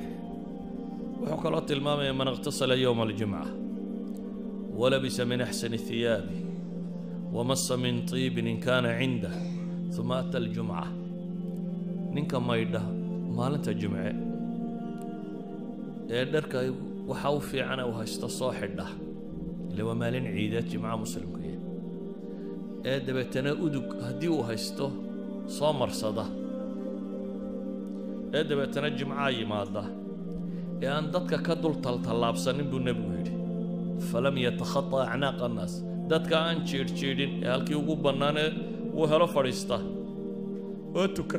[1.21, 3.43] wuxuu kaloo tilmaamaya man iqhtasala yowma aljumca
[4.81, 6.39] walabisa min axsani hiyaabi
[7.37, 9.35] wamasa min tiibin in kaana cindah
[10.01, 10.83] uma ata aljumca
[12.15, 12.83] ninka maydha
[13.37, 14.11] maalinta jumce
[16.17, 16.59] ee dharka
[17.11, 18.87] waxa u fiicana u haysta soo xidha
[19.73, 21.39] ile waa maalin ciida jimca muslimka
[22.91, 24.87] ee dabeetana udug haddii uu haysto
[25.57, 26.25] soo marsada.
[28.37, 29.83] Ee dabeetana jimcaa yimaada.
[30.83, 33.33] Ee aan dadka ka dul taltallaabsanin buu nebigu yidhi
[34.11, 35.75] falam yatakhata acnaaqa annaas.
[36.11, 38.49] Dadka aan jiidhjiidhin ee halkii ugu bannaanee
[38.99, 39.77] uu helo fadhiista.
[40.99, 41.39] Oo tuka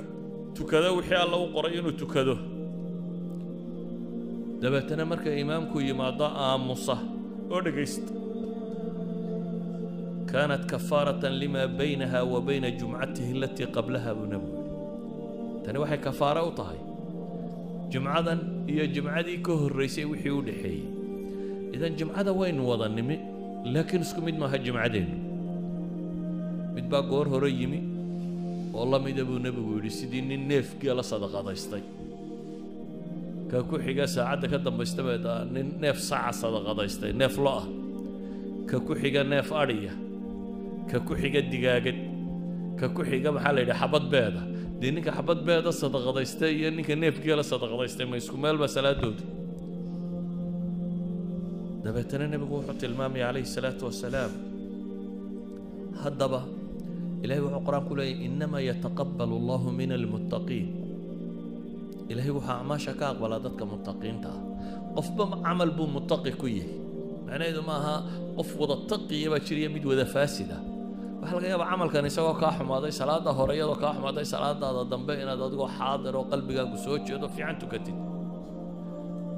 [0.56, 2.36] tukada wixii alla u qoray inuu tukado.
[4.62, 6.96] Dabeetana marka imaamku yimaado aamusa
[7.54, 8.12] oo dhegaysta
[11.80, 16.80] baynaha wa bayna jumcatihi alatii qablaha buu nebigu yidhi tani waxay kafaare u tahay
[17.92, 18.40] jumcadan
[18.72, 20.84] iyo jumcadii ka horraysay wixii u dhexeeyey
[21.76, 23.16] idan jimcada waynu wada nimi
[23.74, 25.18] laakiin isku mid maaha jimcadeennu
[26.76, 27.80] mid baa goor hore yimi
[28.74, 31.84] oo la mida buu nebigu yidhi sidii nin neefgee la sadaqadaystay
[33.52, 37.66] ka ku xiga saacadda ka dambaysta baa nin neef saca sadaqadaystay neef lo ah
[38.70, 39.94] ka ku xiga neef adhiya
[40.90, 41.98] ka ku xiga digaagad.
[42.80, 44.42] Ka ku xiga maxaa la yidhi xabad beeda.
[44.80, 49.24] Dee ninka xabad beeda sadaqadaystay iyo ninka neefgeela sadaqadaystay ma isku meel baa salaadoodu
[51.84, 54.32] dabeetana nebigu wuxuu tilmaamaya calayhi salaatu wasalaam.
[56.04, 56.42] Haddaba
[57.24, 60.68] ilahay wuxuu qur'aan ku leeyahy innamaa yataqabbalu allahu min almuttaqiin
[62.12, 64.42] ilaahay wuxuu acmaasha ka aqbalaa dadka muttaqiinta ah.
[64.96, 66.70] Qofba camal buu muttaqi ku yahay.
[67.26, 67.96] Macnaheedu ma aha
[68.38, 70.58] qof wada taqiya baa jiriya mid wada faasida
[71.24, 75.42] waxaa laga yaabaa camalkan isagoo kaa xumaaday salaada hore iyadoo kaa xumaaday salaadaada dambe inaad
[75.48, 77.96] adigoo xaadir oo qalbigaagu soo jeedo fiican tukatid.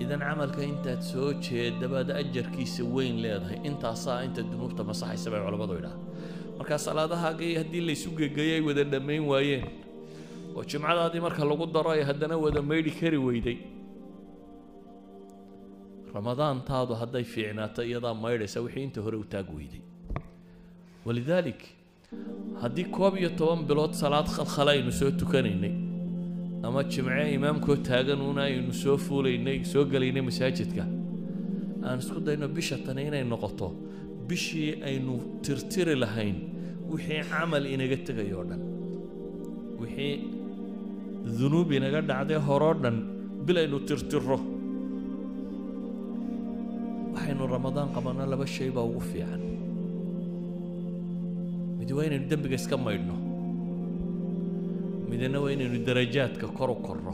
[0.04, 3.58] Idan camalka intaad soo jeeda baad ajarkiisa weyn leedahay.
[3.70, 5.98] Intaasaa inta dunuubta masaxaysa bay culammadu idhaha
[6.60, 9.66] markaa salaadahaagii haddii laysu gegeeyay ay wada dhammayn waayeen
[10.56, 13.58] oo jimcadaadii marka lagu daro ay haddana wada maydhi kari weyday
[16.16, 19.26] ramadaantaadu hadday fiicnaato iyadaa maydhaysa wixii inta hore u
[19.58, 19.82] weyday
[21.06, 21.62] walidaalik
[22.62, 25.74] haddii koob iyo toban bilood salaad khalkhala aynu soo tukanaynay
[26.68, 30.84] ama jimce imaamkoo taagan una aynu soo fuulaynay soo gelaynay masaajidka
[31.88, 33.68] aan isku dayno bisha tani inay noqoto
[34.28, 35.14] bishii aynu
[35.46, 36.36] tirtiri lahayn
[36.92, 38.62] wixii camal inaga tegayoo dhan
[39.82, 40.14] wixii
[41.38, 42.98] dunuub inaga dhacday horoo dhan
[43.46, 44.38] bil aynu tirtiro
[47.14, 49.42] waxaynu ramadaan qabanno laba shay baa ugu fiican
[51.86, 53.16] mid waa inaynu dembiga iska maydhno.
[55.10, 57.14] Midna waa inaynu darajaadka kor u korno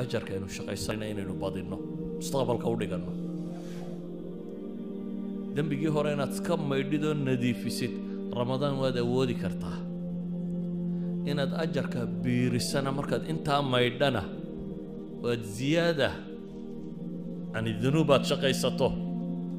[0.00, 1.76] ajarka aynu shaqaysanayna inaynu badinno.
[2.20, 3.12] Mustaqbalka u dhiganno.
[5.56, 7.92] Dembigii hore inaad iska maydhid oo nadiifisid.
[8.36, 9.78] Ramadaan waad awoodi kartaa.
[11.30, 14.22] Inaad ajarka biirisana markaad intaa maydhana
[15.24, 16.10] waad ziyaada.
[17.54, 18.88] Yani dunuub aad shaqaysato.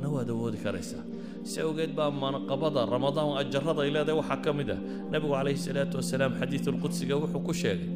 [0.02, 1.09] Na waad awoodi karaysaa
[1.52, 4.80] si awgeed baa manqabada ramadaan ajarada ay leedahay waxaa ka mid ah.
[5.12, 7.90] Nebigu calayhi salaatu wasalaam xadiidu lqudsiga wuxuu ku sheegay.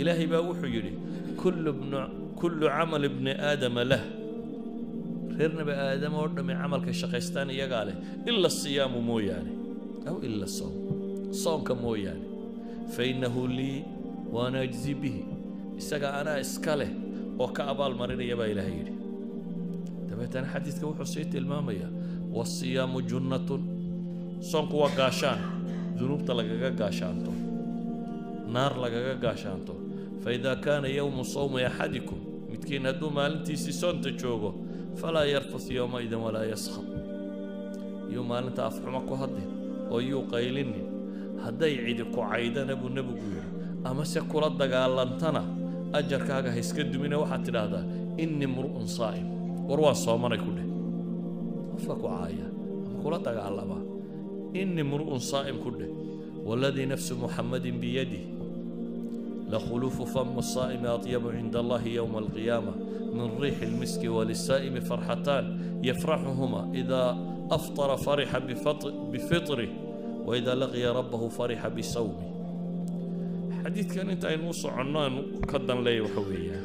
[0.00, 0.92] Ilaahay baa wuxuu yidhi
[2.40, 4.02] kullu camal ibni aadama lah.
[5.38, 7.96] Reer nebi aadama oo dhammi camalkay shaqaystaan iyagaa leh
[8.30, 9.52] ila siyaamu mooyaane.
[10.10, 10.72] Aw ila soom.
[11.42, 12.24] Soonka mooyaane.
[12.94, 13.78] Fa innahu lii
[14.34, 15.22] waana ajzi bihi.
[15.80, 16.90] Isaga anaa iska leh
[17.42, 18.94] oo ka abaal marinaya baa ilaahay yidhi.
[20.08, 21.90] Dabeetana xadiidka wuxuu sii tilmaamayaa
[22.36, 23.62] wasiyaamu junnatun
[24.50, 25.40] soonku waa gaashaan
[25.98, 27.32] dunuubta lagaga gaashaanto
[28.54, 29.74] naar lagaga gaashaanto
[30.24, 32.18] faidaa kaana yowmu sawmi axadikum
[32.50, 34.50] midkiin hadduu maalintiisii soonta joogo
[35.00, 36.86] falaa yarfus yowmaidin walaa yaskhab
[38.14, 39.50] yuu maalinta afxumo ku hadlin
[39.92, 40.86] oo yuu qaylinin
[41.44, 43.48] hadday cidi ku caydana buu nebigu yidhi
[43.88, 45.42] amase kula dagaalantana
[45.98, 47.84] ajarkaaga ha iska dumine waxaad tidhaahdaa
[48.22, 49.26] innii mur'un saa'im
[49.68, 50.66] war waan soomanay ku dheh
[51.79, 52.47] qofka ku caaya
[52.85, 53.79] ama kula dagaalama
[54.53, 55.91] innii mur'un saa'im ku dheh
[56.47, 58.35] waaladii nafsu muxammadin biyadih
[59.45, 62.71] لخلوف فم الصائم أطيب عند الله يوم القيامة
[63.13, 65.45] من ريح المسك وللسائم فرحتان
[65.83, 67.17] يفرحهما إذا
[67.51, 69.67] أفطر فرح بفطر بفطره
[70.25, 72.25] وإذا لقي ربه فرح بصومه
[73.65, 75.21] حديث كان انت نوص عنان
[75.53, 76.61] كدن لي وحوية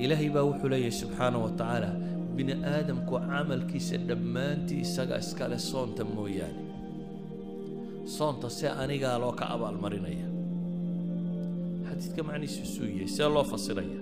[0.00, 6.61] إلهي باوح لي سبحانه وتعالى بن آدم bini aadamku camalkiisa dhammaantii isaga iskale soonta mooyaane.
[8.15, 10.27] Soonta see anigaa loo ka abaalmarinaya.
[11.87, 13.99] Xadiidka macnihiisu suuyey see loo fasiraya.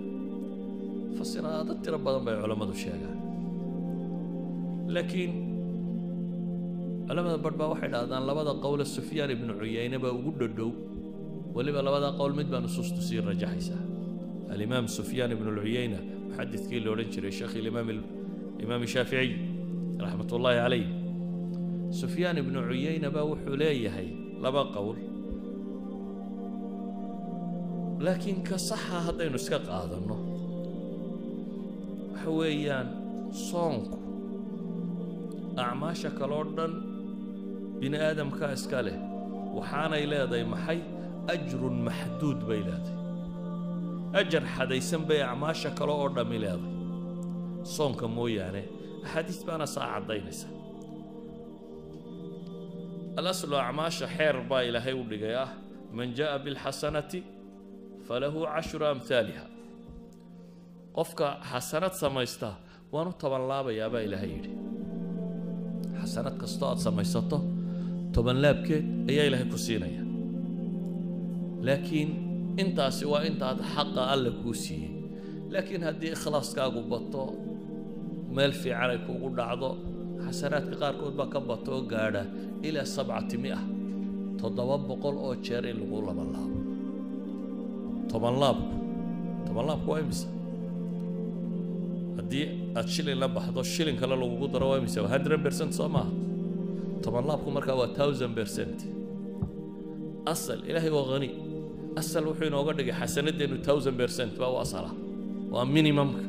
[1.18, 3.18] Fasiraado tiro badan bay culammadu sheegaan.
[4.94, 5.32] Laakiin
[7.08, 10.70] culamada badhbaa waxay dhahdaan labada qowle sufyaan ibnu cuyayne baa ugu dhodhow
[11.56, 13.82] weliba labada qowl mid baa nusuustu sii rajaxaysaa
[14.54, 17.88] alimaam sufyaan ibnu lcuyayna muxadidkii la odhan jiray sheekh imaam
[18.64, 19.30] imaam shaaficiy
[20.04, 20.86] raxmat ullaahi calayh
[22.00, 24.08] sufyaan ibnu cuyayna baa wuxuu leeyahay
[24.44, 24.96] laba qowl.
[28.04, 30.16] Laakiin ka saxa haddaynu iska qaadanno.
[32.12, 32.88] Waxa weeyaan
[33.48, 33.96] soonku
[35.64, 36.72] acmaasha kaloo dhan
[37.80, 38.96] bini aadamkaa iska leh
[39.56, 40.80] waxaanay leedahay maxay?
[41.34, 42.98] Ajrun maxduud bay leedahay.
[44.20, 46.71] Ajar xadaysan bay acmaasha kale oo dhammi leedahay
[47.74, 48.62] soonka mooyaane
[49.04, 50.48] axaadiis baana saa caddaynaysa.
[53.18, 55.50] Alaslu acmaasha xeer baa ilaahay u dhigay ah
[55.96, 57.20] man jaa'a bilxasanati
[58.06, 59.44] falahu cashru amhaaliha
[60.96, 62.48] qofka xasanad samaysta
[62.92, 64.50] waan u toban laabayaa baa ilaahay yidhi.
[66.00, 67.38] Xasanad kastoo aad samaysato
[68.14, 70.02] toban laabkeed ayaa ilaahay ku siinaya.
[71.66, 72.10] Laakiin
[72.62, 74.91] intaasi waa intaad xaqa alle kuu siiyey
[75.52, 77.22] laakiin haddii ikhlaaskaagu bato
[78.36, 79.68] meel fiican ay kuugu dhacdo
[80.24, 82.22] xasanaadka qaarkood baa ka bato oo gaadha
[82.68, 83.58] ilaa sabcati mia
[84.40, 86.58] toddoba boqol oo jeer in lagu laban laabo.
[88.10, 88.74] Toban laabku
[89.46, 90.28] toban laabku waa imisa?
[92.18, 92.44] Haddii
[92.78, 94.98] aad shilin la baxdo shilin kale lagugu daro waa imisa?
[95.14, 96.10] Hundred percent soo maaha.
[97.04, 98.78] Toban laabku markaa waa thousand percent.
[100.32, 101.28] Asal ilaahay waa hani
[102.00, 104.90] asal wuxuu inooga dhigay xasanadeennu thousand percent baa u asala
[105.52, 106.24] waa minimumka.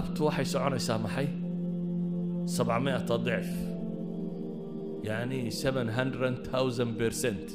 [0.00, 1.28] Abtu waxay soconaysaa maxay?
[2.54, 3.50] Sabcamiata dicf.
[5.08, 7.46] Yacni seven hundred thousand percent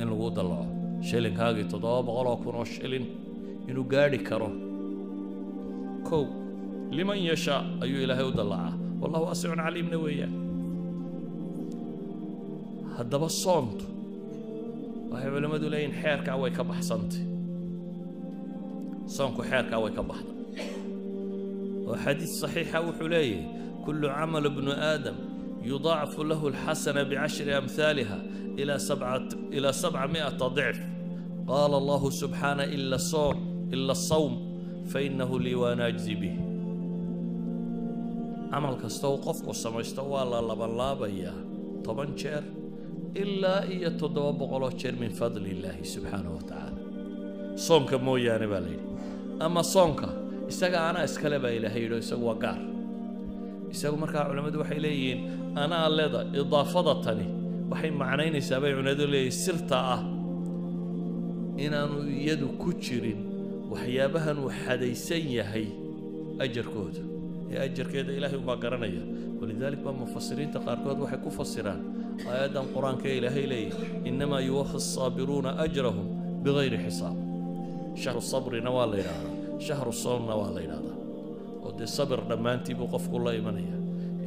[0.00, 0.66] in lagu dallaco
[1.08, 3.04] shilinkaagii toddoba boqol oo kun oo shilin
[3.68, 4.50] inuu gaadhi karo.
[6.08, 6.22] Kow
[6.96, 8.72] liman yashaa ayuu ilaahay u dallacaa.
[9.00, 10.32] Wallahu waasicun caliimna weeyaan.
[12.96, 13.84] Haddaba soontu
[15.10, 17.22] waxay culimmadu leeyihiin xeerkaa way ka baxsantay
[19.16, 20.32] soonku xeerkaa way ka baxda
[21.88, 23.42] oo xadiid saxiixa wuxuu leeyahay
[23.84, 25.16] kullu camal bnu aadam
[25.70, 28.16] yudaacafu lahu alxasana bicashri amhaaliha
[28.60, 30.78] ilaa sabca miata dicf.
[31.50, 33.36] Qaala allahu subxaana ila soon
[33.74, 34.32] ila asawm
[34.92, 36.34] fainahu lii waanaajzi bih
[38.52, 41.36] camal kasta uu qofku samaysto waa la labanlaabayaa
[41.84, 42.44] toban jeer
[43.22, 46.80] ilaa iyo toddoba boqoloo jeer min fadli illaahi subxaanahu wa tacaala.
[47.66, 48.86] Soonka mooyaane baa layidhi
[49.46, 50.08] ama soonka
[50.52, 52.58] isaga anaa iskale baa ilaahay yidhi isagu waa gaar.
[53.74, 55.20] Isagu markaa culammadu waxay leeyihiin
[55.62, 57.26] anaa leda idaafada tani.
[57.70, 60.00] Waxay macnaynaysaa bay cunadu leeyihiin sirta ah
[61.64, 63.20] inaanu iyadu ku jirin
[63.72, 65.66] waxyaabahan uu xadaysan yahay
[66.44, 67.02] ajarkooda.
[67.52, 69.02] Ee ajarkeeda ilaahay ubaa garanaya.
[69.40, 71.80] Walidaalik baa mufasiriinta qaarkood waxay ku fasiraan
[72.30, 76.06] aayaddan qur'aanka ee ilaahay leeyahy innamaa yuwafi asaabiruuna ajrahum
[76.44, 77.16] bigayri xisaab
[78.00, 79.34] shahru sabrina waa la yidhaahdaa.
[79.66, 80.96] Shahru soomna waa la yidhahdaa
[81.64, 83.76] oo dee sabir dhammaantii buu qofku la imanaya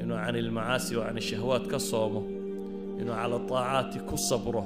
[0.01, 2.21] inuu can ilmacaasi wa can ishahwaat ka soomo
[3.01, 4.63] inuu cala taacaati ku sabro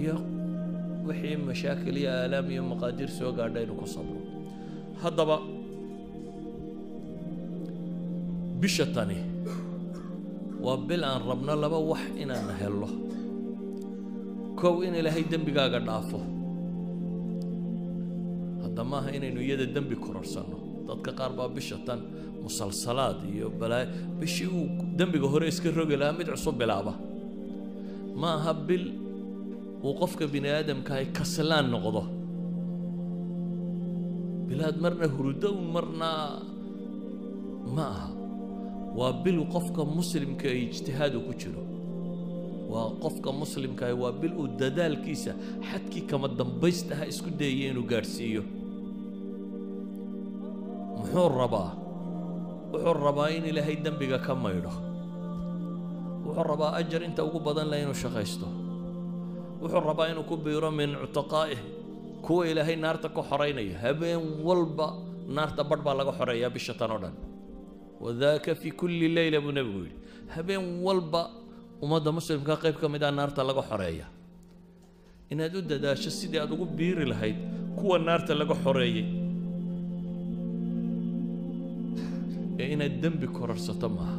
[0.00, 0.16] iyo
[1.06, 4.18] wixii mashaakil iyo aalaam iyo maqaadiir soo gaadha inuu ku sabro.
[5.02, 5.36] Haddaba
[8.60, 9.18] bisha tani
[10.64, 12.88] waa bil aan rabno laba wax inaan hello.
[14.60, 16.18] Kow in ilaahay dembigaaga dhaafo
[18.72, 20.56] hadda maaha inaynu iyada dembi kororsanno
[20.88, 22.00] dadka qaar baa bisha tan
[22.44, 23.88] musalsalaad iyo balaayo.
[24.20, 24.66] Bishii uu
[24.98, 26.92] dembiga hore iska rogi lahaa mid cusub bilaaba.
[28.20, 28.84] Ma aha bil
[29.84, 32.02] uu qofka bini aadamkahay kaslaan noqdo.
[34.48, 36.10] Bilaad marna hurudown marna
[37.76, 38.08] ma aha.
[38.98, 41.62] Waa bil qofka muslimka ee ijtihaadu ku jiro.
[42.72, 45.32] Waa qofka muslimkaah waa bil uu dadaalkiisa
[45.68, 48.42] xadkii kama dambaystaha isku dayaya inuu gaadhsiiyo
[51.12, 51.70] muxuu rabaa
[52.72, 54.72] wuxuu rabaa in ilaahay dembiga ka maydho.
[56.24, 58.46] Wuxuu rabaa ajar inta ugu badan leh inuu shaqaysto.
[59.60, 61.60] Wuxuu rabaa inuu ku biiro min cutaqaa'ih
[62.24, 64.88] kuwa ilaahay naarta ka xoraynaya habeen walba
[65.28, 67.14] naarta badh baa laga xoreeyaa bisha tan oo dhan.
[68.00, 69.96] Wadaaka fi kulli leyla buu nebigu yidhi.
[70.34, 71.22] Habeen walba
[71.82, 74.06] ummadda muslimka qayb ka mid ah naarta laga xoreeya.
[75.30, 77.36] Inaad u dadaasho sidii aad ugu biiri lahayd
[77.76, 79.04] kuwa naarta laga xoreeyey
[82.62, 84.18] ee inaad dembi kororsato maaha.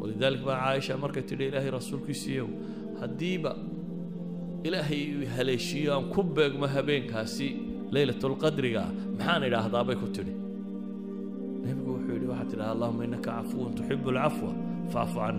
[0.00, 2.48] Walidalik baa caaisha markay tidhi ilaahay rasuulkiisiiyow
[3.00, 3.52] haddiiba
[4.68, 5.02] ilaahay
[5.36, 7.48] haleeshiiyo aan ku beegmo habeenkaasi
[7.94, 9.82] leylatulqadriga ah maxaan idhaahdaa?
[9.88, 10.34] Bay ku tidhi.
[11.66, 14.50] Nebigu wuxuu yidhi waxaad tidhaha allahuma innaka cafuwun tuxibu alcafwa
[14.92, 15.36] faafu can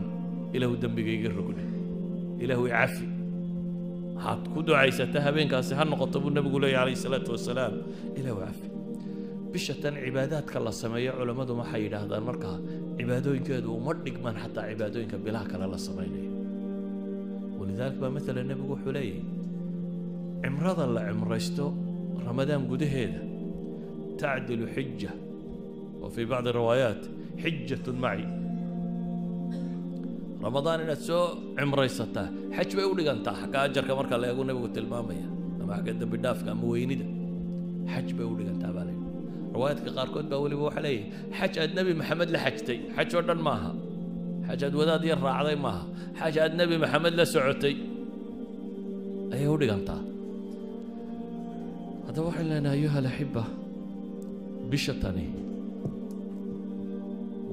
[0.56, 1.66] ilaahu dembigayga rogne
[2.44, 3.06] ilaahu icafi
[4.16, 7.74] waxaad ku ducaysata habeenkaasi ha noqoto buu nebigu leeyahy calayhi salaatu wasalaam.
[8.20, 8.68] Ilaahu cafi
[9.56, 12.24] bisha tan cibaadaadka la sameeyo culammadu waxay yidhaahdaan?
[12.30, 12.58] Markaa
[13.00, 16.32] cibaadooyinkeedu uma dhigmaan xataa cibaadooyinka bilaha kale la samaynayo.
[17.60, 19.22] Walidalik baa matala nebigu wuxuu leeyahy
[20.44, 21.66] cimrada la cimraysto
[22.28, 23.22] ramadaan gudaheeda
[24.20, 25.12] tacdilu xija
[26.02, 27.02] wa fii bacdi riwaayaat
[27.44, 28.26] xijatun maci.
[30.46, 31.24] Ramadaan inaad soo
[31.60, 32.28] cimraysataa
[32.58, 33.34] xaj bay u dhigantaa.
[33.42, 35.28] Xagga ajarka marka la eegu nebigu tilmaamaya
[35.62, 37.08] ama xagga dembi dhaafka ama weynida
[37.94, 38.86] xaj bay u dhigantaa baa
[39.56, 43.42] riwaayaadka qaarkood baa weliba waxaa leeyahay xaj aad nebi maxamed la xajtay xaj oo dhan
[43.48, 43.72] maaha.
[44.48, 45.84] Xaj aad wadaad yar raacday maaha.
[46.20, 47.76] Xaj aad nebi maxamed la socotay.
[49.34, 50.02] Ayay u dhigantaa.
[52.06, 53.44] Haddaba waxaan leenahay ayuha alaxiba
[54.72, 55.26] bisha tani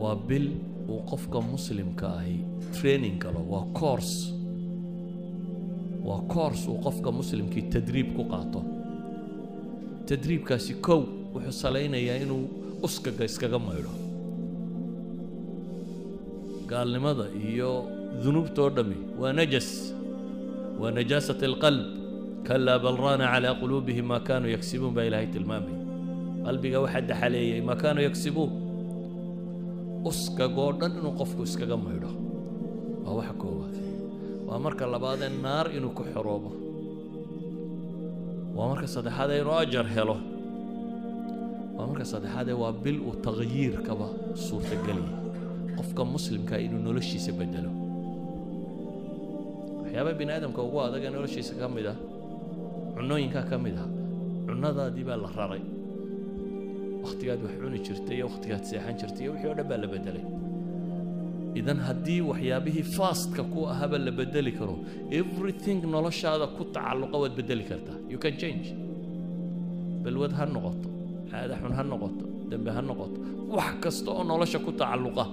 [0.00, 0.46] waa bil
[0.92, 2.36] uu qofka muslimka ahi
[2.76, 3.40] training galo.
[3.52, 4.14] Waa course.
[6.08, 8.60] Waa course uu qofka muslimkii tadriib ku qaato.
[10.08, 11.00] Tadriibkaasi kow
[11.34, 12.42] wuxuu salaynayaa inuu
[12.86, 13.92] uskaga iskaga maydho.
[16.70, 17.70] Gaalnimada iyo
[18.22, 19.68] dunuubtoo dhammi waa najas
[20.80, 21.84] waa najaasat alqalb.
[22.48, 25.78] Kalaa bal raana calaa quluubihim maa kaanuu yagsibuun baa ilaahay tilmaamaya
[26.46, 28.50] qalbiga waxaa daxaleeyay maa kaanuu yagsibuun
[30.10, 32.10] uskagoo dhan inuu qofku iskaga maydho.
[33.04, 33.76] Waa waxa koowaad.
[34.48, 36.50] Waa marka labaadee naar inuu ku xoroobo.
[38.56, 40.16] Waa marka saddexaadee inuu ajar helo
[41.92, 44.06] marka saddexaadee waa bil uu takhyiirkaba
[44.46, 45.12] suurtageliyay
[45.76, 47.70] qofka muslimkaa inuu noloshiisa bedelo
[49.82, 51.98] waxyaaba bini aadamka ugu adag ee noloshiisa ka mid ah
[52.96, 53.88] cunooyinkaa ka mid ah
[54.46, 55.62] cunnadaadii baa la raray.
[57.04, 60.24] Wakhtigaad wax cuni jirtay iyo wakhtigaad seexan jirtay iyo wixii o dhan baa la bedelay
[61.60, 64.76] idan haddii waxyaabihii fastka ku ahaba la bedeli karo
[65.20, 67.98] everything noloshaada ku tacalluqa waad bedeli kartaa.
[68.12, 68.66] You can change.
[70.04, 70.88] Balwad ha noqoto
[71.32, 73.18] caada xun ha noqoto dembe ha noqoto
[73.56, 75.24] wax kasta oo nolosha ku tacalluqa.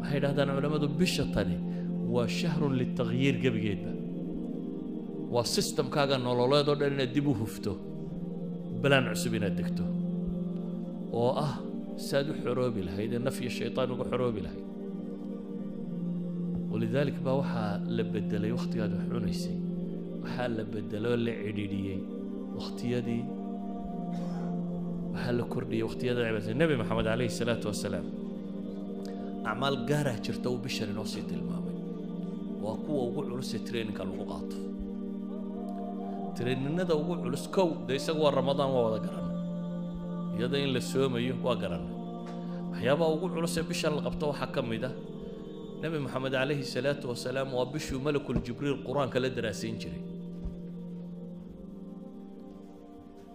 [0.00, 1.56] Waxay idhahdaan culammadu bisha tani
[2.14, 3.92] waa shahrun litakhyiir gebigeedba.
[5.34, 7.72] Waa sistamkaaga nololeed oo dhan inaad dib u hufto
[8.82, 9.84] balaan cusub inaad degto.
[11.18, 11.52] Oo ah
[12.08, 14.66] saad u xoroobi lahayd ee naf iyo shaytaan uga xoroobi lahayd.
[16.72, 19.56] Walidaalik baa waxaa la bedelay wakhtigaad wax cunaysay
[20.22, 22.00] waxaa la bedeloo la cidhiidhiyey
[22.58, 23.22] wakhtiyadii
[25.14, 28.06] waxaa la kordhiyey waqtiyada cibaadada nebi maxamed calayhi salaatu wasalaam.
[29.50, 31.76] Acmaal gaaraa jirta uu bishan inoo sii tilmaamay.
[32.64, 34.56] Waa kuwa ugu culus ee traininka lagu qaato.
[36.36, 39.36] Traininada ugu culus kow dee isaga waa ramadaan waa wada garanay
[40.38, 41.94] iyada in la soomayo waa garanay
[42.72, 44.94] waxyaabaha ugu culus ee bishan la qabto waxaa ka mid ah
[45.82, 50.02] nebi maxamed calayhi salaatu wasalaam waa bishuu malakul jibriil qur'aanka la daraasayn jiray.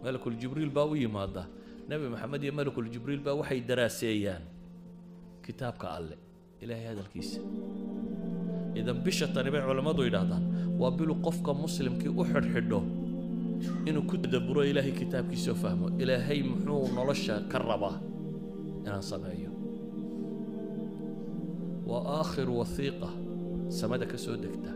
[0.04, 1.44] Malakul jibriil baa u yimaada
[1.90, 4.44] nebi maxamed iyo malakul jibriil baa waxay daraaseeyaan
[5.46, 6.16] kitaabka alle
[6.64, 7.40] ilaahay hadalkiisa.
[8.80, 10.44] Idan bisha tani bay culammadu yidhaahdaan
[10.80, 12.80] waa bilu qofka muslimkii u xidhxidho
[13.90, 17.98] inuu ku tadaburo ilaahay kitaabkiisa oo fahmo ilaahay muxuu nolosha ka rabaa
[18.86, 19.52] inaan sameeyo.
[21.90, 23.10] Waa aakhir wasiiqa
[23.80, 24.72] samada ka soo degta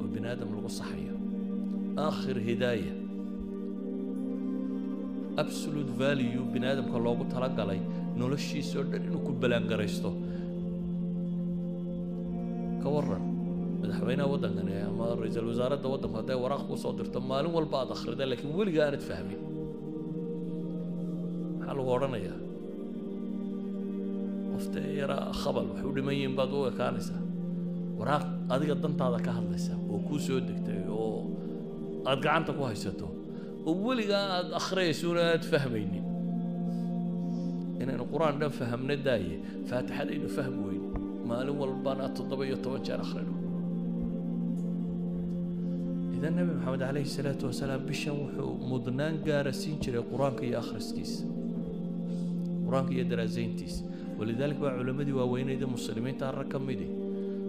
[0.00, 1.16] oo bini aadam lagu saxayo.
[2.04, 2.92] Aakhir hidaaya
[5.42, 7.80] absolute value bini aadamka loogu talagalay
[8.20, 10.10] noloshiisa oo dhan inuu ku balaangaraysto
[12.82, 13.24] ka waran
[13.80, 18.24] madaxweynaha waddankani ama ra'iisul wasaaradda waddanku hadday waraaq kuu soo dirto maalin walba aad akhrida
[18.30, 19.40] laakiin weligaa aanad fahmin.
[21.58, 22.38] Maxaa lagu odhanayaa?
[24.52, 27.22] Qofta yaraa khabal wax u dhiman yihiin baad u ekaanaysaa.
[27.98, 28.24] Waraaq
[28.54, 31.18] adiga dantaada ka hadlaysa oo kuu soo degtay oo
[32.08, 33.06] aad gacanta ku haysato
[33.68, 36.04] oo weligaa aad akhriyaysuuna aad fahmaynin.
[37.82, 39.36] Inaynu qur'aan dhan fahamna daaye
[39.70, 40.84] faatixadaynu fahmi weyn
[41.28, 43.34] maalin walbana toddoba iyo toban jeer akhrino.
[46.16, 51.24] Idan nebi maxamed calayhi salaatu wasalaam bishan wuxuu mudnaan gaara siin jiray qur'aanka iyo akhriskiisa
[52.66, 53.82] qur'aanka iyo daraasayntiisa
[54.18, 56.86] walidaalika baa culimmadii waaweynayda muslimiinta rag ka midi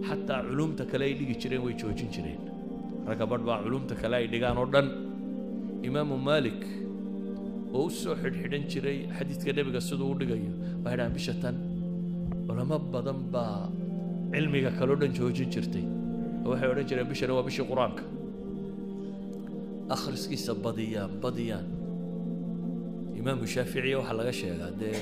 [0.08, 2.40] xataa culumta kale ay dhigi jireen way joojin jireen.
[3.08, 4.14] Ragga badh baa culumta kale
[5.88, 6.60] imaamu maalik
[7.76, 10.52] oo u soo xidhxidhan jiray xadiidka nebiga siduu u dhigayo
[10.84, 11.56] waxay dhahaan bisha tan
[12.46, 13.68] culamo badan baa
[14.32, 15.84] cilmiga kaleo dhan joojin jirtay.
[16.44, 18.04] Oo waxay odhan jireen bishani waa bishii qur'aanka.
[19.94, 21.66] Akhriskiisa badiyaan badiyaan.
[23.18, 24.96] Imaamu shaaficiya waxaa laga sheegaa dee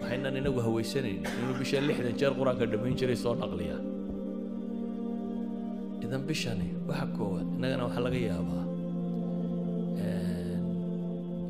[0.00, 3.84] waxaynan inagu hawaysanayn inuu bisha lixdan jeer qur'aanka dhammayn jiray soo naqliyaan
[6.04, 8.64] idan bishani waxa koowaad innagana waxaa laga yaabaa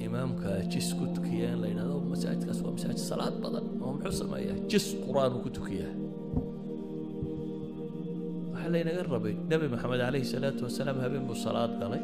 [0.08, 4.56] imaamka jis ku tukiya in la yidhahdo masaajidkaas waa masaajid salaad badan oo muxuu sameeyaa
[4.72, 5.92] jis qur'aan uu ku tukiyaa
[8.52, 12.02] waxaa laynaga rabay nebi maxamed calayhi salaatu wasalaam habeen buu salaad galay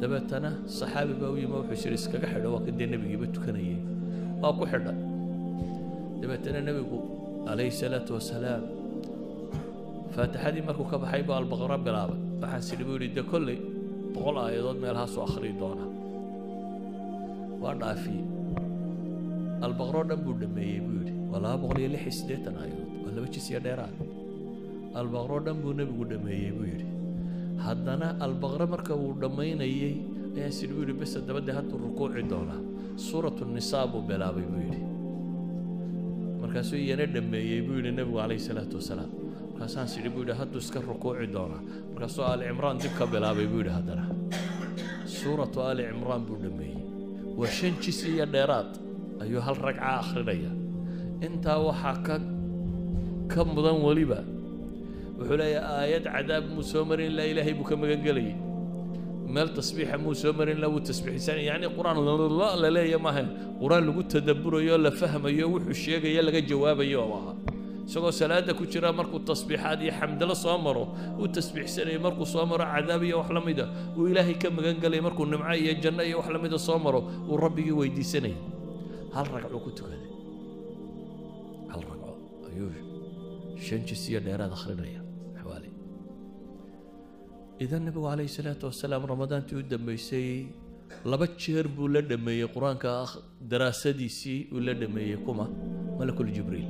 [0.00, 3.78] dabeetana saxaabi baa u yimi wuxuu jiri iskaga xidho waa kan dee nebigiiba tukanayay
[4.42, 4.92] waa ku xidha
[6.20, 6.98] dabeetana nebigu
[7.46, 8.62] calayhi salaatu wasalaam
[10.14, 13.58] faatixadii markuu ka baxay buu albaqara bilaabay waxaan sidhi buu yidhi dee kolley
[14.14, 15.88] boqol aayadood meelahaasuu akhriyi doonaa
[17.62, 18.24] waa dhaafiyey
[19.66, 21.12] albaqroo dhan buu dhameeyey buu yidhi.
[21.30, 23.96] Waa laba boqol iyo lix iyo siddeetan aayadood waa laba jis iyo dheeraad.
[25.00, 26.86] Albaqroo dhan buu nebigu dhameeyey buu yidhi.
[27.64, 29.92] Haddana albaqre marka uu dhammaynayey
[30.36, 32.60] ayaan sidhi buu yidhi bese dabadee hadduu rukuuci doonaa.
[33.06, 34.80] Suuratu nisaa buu bilaabay buu yidhi.
[36.42, 39.10] Markaasuu iyana dhameeyey buu yidhi nebigu calayhi salaatu wasalaam.
[39.52, 41.62] Markaasaan sidhi buu yidhi hadduu iska rukuuci doonaa.
[41.92, 44.04] Markaasuu aali cimraan dib ka bilaabay buu yidhi haddana.
[45.18, 46.67] Suuratu aali cimraan buu dhameeyey
[47.38, 48.70] waa shan jis iyo dheeraad
[49.22, 50.50] ayuu hal ragca akhrinaya.
[51.26, 52.14] Intaa waxaa ka
[53.32, 54.20] ka mudan weliba
[55.18, 58.36] wuxuu leeyahay aayad cadaab muu soo marin ilaa ilaahay buu ka magan gelayay
[59.34, 61.98] meel tasbiixa muu soo marin ilaa wuu tasbiixsan yacni qur'aan
[62.62, 63.22] la leeya maaha.
[63.60, 67.34] Qur'aan lagu tadabburayo la fahmayo wuxuu sheegaya laga jawaabayo oo ahaa
[67.88, 70.84] isagoo salaada ku jira markuu tasbiixaad iyo xamdalo soo maro
[71.20, 73.64] uu tasbiixsanayay markuu soo maro cadaab iyo wax la mida
[73.96, 77.00] uu ilaahay ka magan gelay markuu nimco iyo janno iyo wax la mida soo maro
[77.30, 78.36] uu rabbigii weydiisanayay.
[79.14, 80.02] Hal ragcuu ku tukaday.
[81.72, 82.12] Hal ragco.
[82.48, 82.68] Ayuu
[83.64, 83.80] shan
[84.26, 85.00] dheeraad akhrinaya.
[85.40, 85.70] Xawaali.
[87.64, 90.28] Idan nabigu calayhi salaatu wasalaam ramadaantii u dambeysay
[91.10, 92.92] laba jeer buu la dhameeyey qur'aanka
[93.50, 95.46] daraasadiisii uu la dhameeyey kuma
[95.98, 96.68] malakul jibriil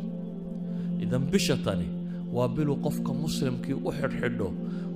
[1.04, 1.88] idan bisha tani
[2.36, 4.48] waa bilu qofka muslimkii u xidhxidho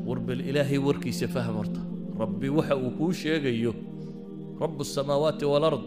[0.09, 1.80] warbal ilaahay warkiisa faham horta
[2.22, 3.72] rabbi waxa uu kuu sheegayo
[4.62, 5.84] rabu asamaawaati walard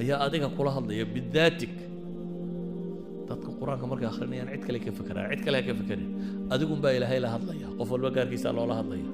[0.00, 1.74] ayaa adiga kula hadlaya bidaatig
[3.28, 6.08] dadka qur'aanka markay akhrinayaan cid kale ka fekeraan cid kale ka fekerin
[6.54, 9.08] adigunbaa ilaahay la hadlaya qof walba gaarkiisaa loola hadlaya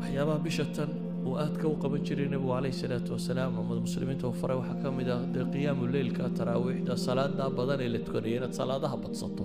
[0.00, 0.90] waxyaabaha bisha tan
[1.26, 4.88] uu aadka u qaban jiray nebigu calayhi salaatu wasalaam umad muslimiinta uu faray waxaa ka
[4.98, 9.44] mid ah dee qiyaamu leylka taraawiixda salaadaa badan ee la tukanaya inaad salaadaha badsato.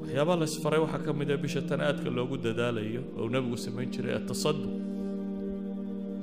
[0.00, 3.88] Waxyaabaha la isfaray waxaa ka mid ah bisha tan aadka loogu dadaalayo oo nebigu samayn
[3.94, 4.72] jiray atasaduq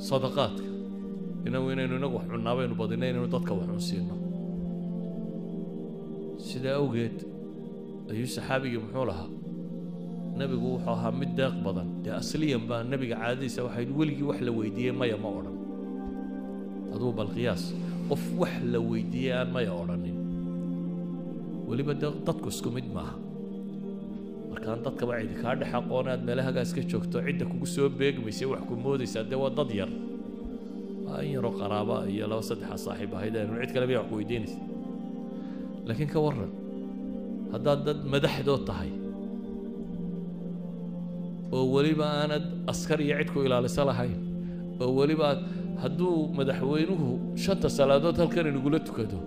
[0.10, 0.68] sadaqaadka.
[1.48, 4.16] Inagu inaynu inagu wax cunnaa baynu badinay inaynu dadka wax cunsiino
[6.48, 7.18] sidaa awgeed
[8.12, 9.30] ayuu saxaabigii muxuu lahaa
[10.40, 11.88] nebigu wuxuu ahaa mid deeq badan.
[12.04, 15.58] Dee asliyan baa nebiga caadadiisa waxay weligii wax la weydiiyey maya ma odhan.
[16.94, 17.30] Aduu bal
[18.10, 20.18] qof wax la weydiiyey aan maya odhanin.
[21.68, 21.94] Weliba
[22.28, 23.16] dadku isku mid maaha.
[24.52, 28.62] Markaan dadkaba cidi kaa dhex aqoon aad meelahagaas ka joogto cidda kugu soo beegmaysa wax
[28.68, 29.92] ku moodaysaa dee waa dad yar.
[31.06, 34.60] Waa in yaroo qaraaba iyo laba saddexa saaxiib ahayd aanu cid kale wax ku weydiinaysa?
[35.88, 36.52] Laakiin ka warran
[37.54, 38.92] haddaad dad madaxdood tahay
[41.56, 44.20] oo weliba aanad askar iyo cid ku ilaaliso lahayn
[44.84, 45.28] oo weliba
[45.84, 47.08] hadduu madaxweynuhu
[47.44, 49.18] shanta salaadood halkan inagula tukado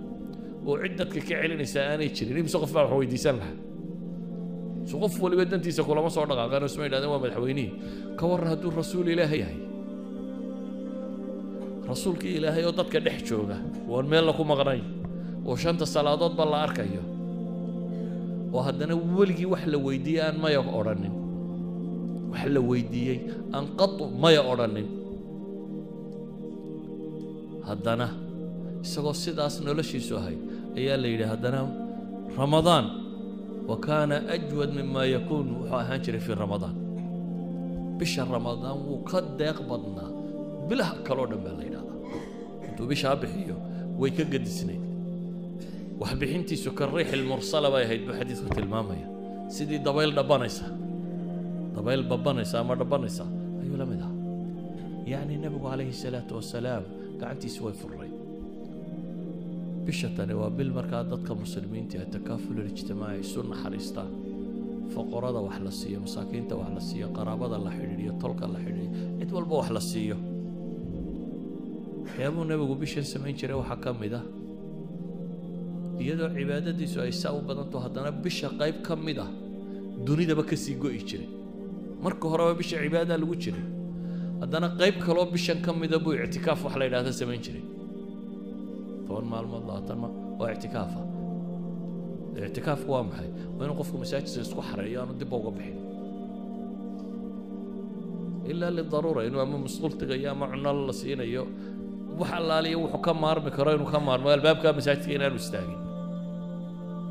[0.69, 3.57] oo cid dadka ka celinaysaa aanay jirin imise qof baa wax weydiisan lahaa?
[4.89, 7.71] So qof waliba dantiisa kulama soo dhaqaaqaan isma yidhahdeen waa madaxweynihii.
[8.19, 9.59] Ka warran hadduu rasuul ilaahay yahay.
[11.91, 13.57] Rasuulkii ilaahay oo dadka dhex jooga
[13.91, 14.85] waan meel laku maqnayn
[15.49, 17.03] oo shanta salaadoodba la arkayo.
[18.55, 21.15] Oo haddana weligii wax la weydiiyey aan maya odhanin
[22.35, 23.19] wax la weydiiyey
[23.57, 24.89] aan qatu maya odhanin.
[27.69, 28.07] Haddana
[28.85, 30.37] isagoo sidaas noloshiisu ahay
[30.79, 31.61] ayaa la yidhi haddana
[32.41, 32.87] ramadaan
[33.69, 36.77] wa kaana ajwad mima yakuun wuxuu ahaan jiray fii ramadaan.
[37.99, 40.11] Bisha ramadaan wuu ka deeq badnaa.
[40.69, 41.99] Bilaha kaloo dhan baa la yidhahdaa.
[42.67, 43.57] Intuu bishaa bixiyo
[44.01, 44.83] way ka gedisnayd
[46.01, 49.07] waxbixintiisu ka riixi lmursala bay ahayd buu xadiidku tilmaamaya
[49.55, 50.67] sidii dabayl dhabanaysa
[51.75, 53.25] dabayl babanaysa ama dhabanaysa
[53.63, 54.19] ayuu la mid ahaa
[55.13, 56.85] yacni nebigu calayhi salaatu wasalaam
[57.21, 58.11] gacantiisu way furray.
[59.85, 60.09] Bisha
[60.41, 64.11] waa bil markaa dadka muslimiinta ee takaaful ijtimaaci isu naxariistaan.
[64.95, 69.31] Foqorada wax la siiyo masaakiinta wax la siiyo qaraabada la xidhiidhiyo tolka la xidhiidhiyo cid
[69.37, 70.17] walba wax la siiyo.
[72.05, 74.25] Waxyaabuu nebigu bishan samayn jiray waxaa ka mid ah.
[76.01, 79.31] Iyadoo cibaadadiisu ay saa u badanto haddana bisha qayb ka mid ah
[80.07, 81.29] dunidaba ka sii go'i jiray
[82.05, 83.65] marka horeba bisha cibaadadaa lagu jiray.
[84.41, 87.65] Haddana qayb kaloo bishan ka mida buu ictikaaf wax la yidhahda samayn jiray.
[89.07, 90.09] Toban maalmood labaatan ma
[90.41, 91.01] waa ictikaafa
[92.49, 93.29] ictikaafku waa maxay?
[93.57, 95.79] Waa inuu qofku masaajidka isku xareeyo aanu dibba uga bixin.
[98.51, 101.43] Ilaa lidaruura inuu ama musqul tegayo ama cuno la siinayo
[102.21, 105.81] wax allaaliya wuxuu ka maarmi karo inuu ka maarmo albaabka masaajidka inaanu istaagin.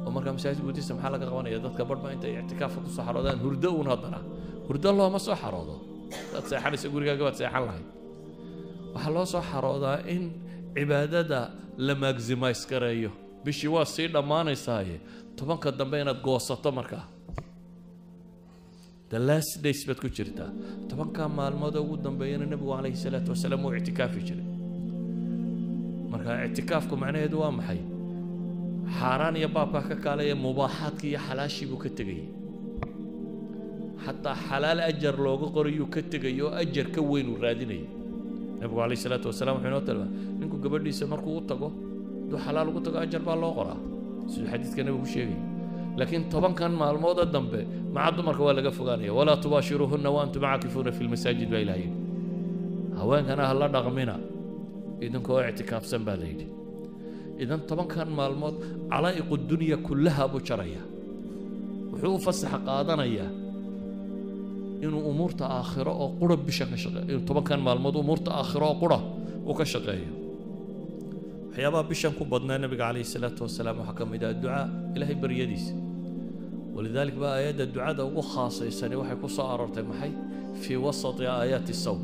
[0.06, 1.58] Oo markaa masaajid gudihiisa maxaa laga qabanaya?
[1.66, 3.04] Dadka barhba intay ictikaafka ku soo
[3.44, 4.20] hurdo uun haddana
[4.68, 5.76] hurdo looma soo xaroodo.
[6.34, 7.88] Daad seexanaysa gurigaaga baad seexan lahayd.
[8.94, 10.24] Waxaa loo soo xaroodaa in
[10.76, 11.40] cibaadada
[11.86, 13.12] la maximize gareeyo
[13.46, 14.98] bishii waa sii dhammaanaysaaye.
[15.38, 17.06] Tobanka dambe inaad goosato markaa
[19.10, 20.50] the last days baad ku jirtaa.
[20.90, 24.48] Tobankaa maalmood ugu dambeeyana nebigu calayhi salaatu wasalaam wuu ictikaafi jiray.
[26.12, 27.82] Marka ictikaafku macnaheedu waa maxay?
[29.00, 32.28] Xaaraan iyo baabkaa ka kaalaya mubaaxaadkii iyo xalaashii buu ka tegayay
[34.06, 37.86] xataa xalaal ajar looga qorayuu ka tegay oo ajar ka weyn uu raadinayay
[38.60, 41.68] nebigu calayhi salaatu wasalaam wuxuu inoo tilmaamay ninku gabadhiisa markuu u tago
[42.22, 43.80] hadduu xalaal ugu tago ajar baa loo qoraa.
[44.32, 45.40] Siduu xadiidka nebigu sheegaya
[46.00, 47.60] laakiin tobankan maalmooda dambe
[47.96, 51.98] maca dumarka waa laga fogaanaya walaa tubaashiruuhunna wa antum caakifuuna fi lmasaajid baa ilaah yidhi.
[53.00, 54.16] Haweenkana ha la dhaqmina
[55.06, 56.48] idinkoo ictikaafsan baa la yidhi.
[57.44, 58.56] Idan tobankan maalmood
[58.92, 60.82] calaa'iqu dunya kullaha buu jaraya.
[61.92, 63.30] Wuxuu u fasaxa qaadanayaa
[64.84, 68.98] inuu umuurta aakhiro oo qura bisha ka shaqeeyo tobankan maalmood umuurta aakhiro oo qura
[69.50, 70.12] uu ka shaqeeyo
[71.50, 74.64] waxyaabaha bishan ku badnaa nabiga calayhi salaatu wasalaam waxaa ka mid ah ducaa
[74.96, 75.74] ilaahay baryadiisa.
[76.76, 80.12] Walidaalik baa aayadda ducada ugu khaasaysani waxay ku soo aroortay maxay?
[80.62, 82.02] Fii wasati aayaati sawm.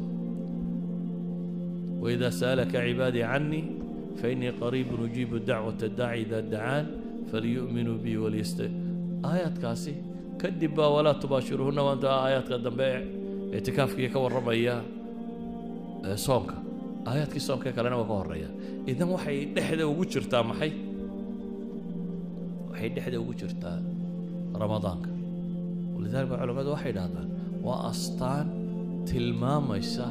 [2.04, 3.64] Waidaa sa'alaka cibaadii cannii
[4.20, 6.86] fainii qariibun ujiibu dacwata daaci idaa dacaan
[7.32, 8.66] falyu'minuu bii waliyasta
[9.30, 9.94] aayaadkaasi
[10.42, 14.76] kadib baa walaa tubaashiruhunna waanta aayaadka dambe ee itikaafkii ka warramaya
[16.26, 16.56] soonka
[17.10, 18.50] aayaadkii soonkae kalena waa ka horreeya
[18.92, 20.72] idan waxay dhexda ugu jirtaa maxay?
[22.72, 23.78] Waxay dhexda ugu jirtaa
[24.64, 25.10] ramadaanka.
[25.96, 27.28] Walidaalika culammadu waxay dhahdaan
[27.68, 28.48] waa astaan
[29.10, 30.06] tilmaamaysa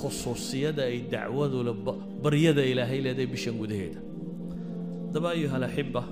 [0.00, 1.58] khusuusiyada ay dacwadu
[2.24, 4.00] baryada ilaahay leedahay bishan gudaheeda.
[5.14, 6.02] Daba ayuha alaxiba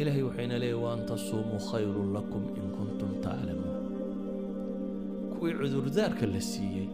[0.00, 3.76] ilaahay waxayna leeyahy waan tasuumuu khayrun lakum in kuntum taclamuun
[5.34, 6.86] kuwii cudurdaarka la siiyey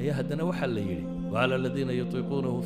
[0.00, 2.58] ayaa haddana waxaa la yidhi wacala aladiina yutiiquunahu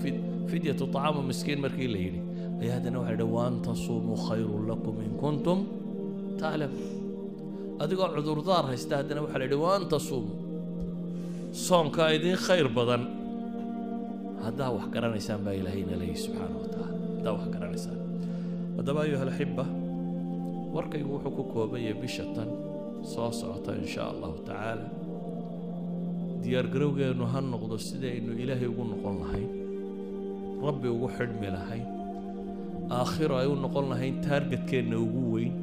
[0.50, 2.20] fidyatu طacaamu miskiin markii la yidhi
[2.62, 5.58] ayaa haddana waxa la yidhi waan tasuumuu khayrun lakum in kuntum
[6.40, 6.86] taclamuun
[7.84, 10.36] adigoo cudurdaar haysta haddana waxaa la yidhi waan tasuumuu
[11.66, 13.02] soonkaa idiin khayr badan.
[14.44, 17.98] Haddaa wax garanaysaan baa ilaahayna leeyahy subxaana wa tacaala haddaa wax garanaysaan
[18.78, 19.64] haddaba ayuha alaxiba
[20.74, 22.48] warkaygu wuxuu ku kooban yahay bisha tan.
[23.02, 24.86] Soo socota in shaa allahu tacaala.
[26.42, 29.50] Diyaargarowgeennu ha noqdo sidaynu ilaahay ugu noqon lahayn?
[30.66, 31.86] Rabbi ugu xidhmi lahayn.
[32.98, 35.54] Aakhiro ay u noqon lahayn taargetkeenna ugu weyn.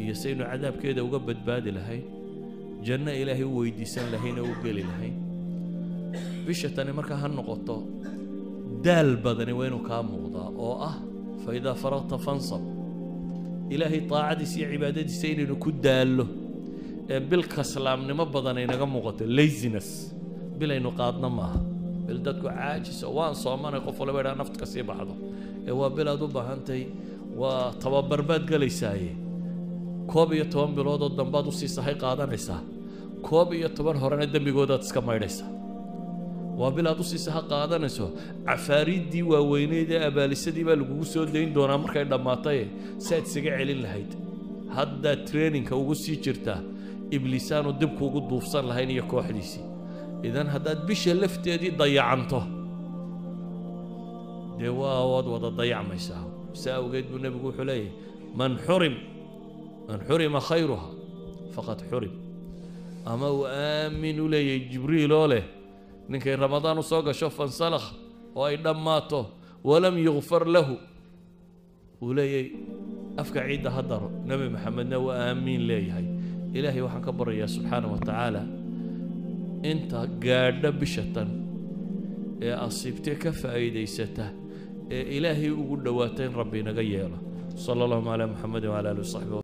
[0.00, 2.04] Iyo saynu cadaabkeeda uga badbaadi lahayn.
[2.86, 5.16] Janno ilaahay u weydiisan lahayn oo u geli lahayn.
[6.46, 7.76] Bisha tani markaa ha noqoto
[8.84, 10.96] daal badani waa inuu kaa muuqdaa oo ah
[11.48, 12.60] fa idaa faragta fansab
[13.74, 16.24] ilaahay daacadiisa iyo cibaadadiisa inaynu ku daallo
[17.12, 19.88] ee bilka islaamnimo badan aynaga muuqato laziness
[20.58, 21.60] bil aynu qaadna maaha.
[22.06, 25.14] Bil dadku caajis oo waan soomanay qof walaba idhaa nafta ka sii baxdo.
[25.68, 26.82] Ee waa bil aad u baahantahay
[27.40, 29.12] waa tababar baad gelaysaaye
[30.12, 32.60] koob iyo toban biloodoo dambaad u sii sahay qaadanaysaa.
[33.28, 35.48] Koob iyo toban horena dembigoodaad iska maydhaysaa
[36.58, 38.06] waa bil aad u sii saha qaadanayso.
[38.48, 42.64] Cafaariiddii waaweyneyd ee abaalisadii baa lagugu soo dayn doonaa markay dhammaataye
[43.04, 44.10] si aad isaga celin lahayd.
[44.76, 46.60] Haddaad traininka ugu sii jirtaa
[47.16, 49.64] ibliisaanu dibkuugu duufsan lahayn iyo kooxdiisii
[50.28, 52.40] idan haddaad bisha lafteedii dayacanto.
[54.58, 56.24] Dee waa waad wada dayacmaysaa.
[56.60, 57.92] Si awgeed buu nebigu wuxuu leeyahay
[58.38, 58.94] man xurim
[59.88, 60.88] man xurima khayruha
[61.54, 62.14] faqad xurim.
[63.10, 65.44] Ama uu aamin u leeyahay jibriil oo leh
[66.10, 67.86] ninkay ramadaan u soo gasho fansalakh
[68.36, 69.20] oo ay dhammaato
[69.68, 70.76] walam yukfar lahu.
[72.02, 72.46] Uu leeyahay
[73.20, 74.08] afka ciidda ha daro.
[74.28, 76.06] Nebi maxamedna waa aamiin leeyahay.
[76.56, 78.42] Ilaahay waxaan ka baryayaa subxaana wa tacaala
[79.70, 81.28] inta gaadha bisha tan
[82.46, 84.26] ee asiibtee ka faa'iidaysata
[84.96, 87.18] ee ilaahay ugu dhowaata in rabbi inaga yeelo.
[87.64, 89.34] Sala allahuma calaa muxamedin wala alihi wasaxbi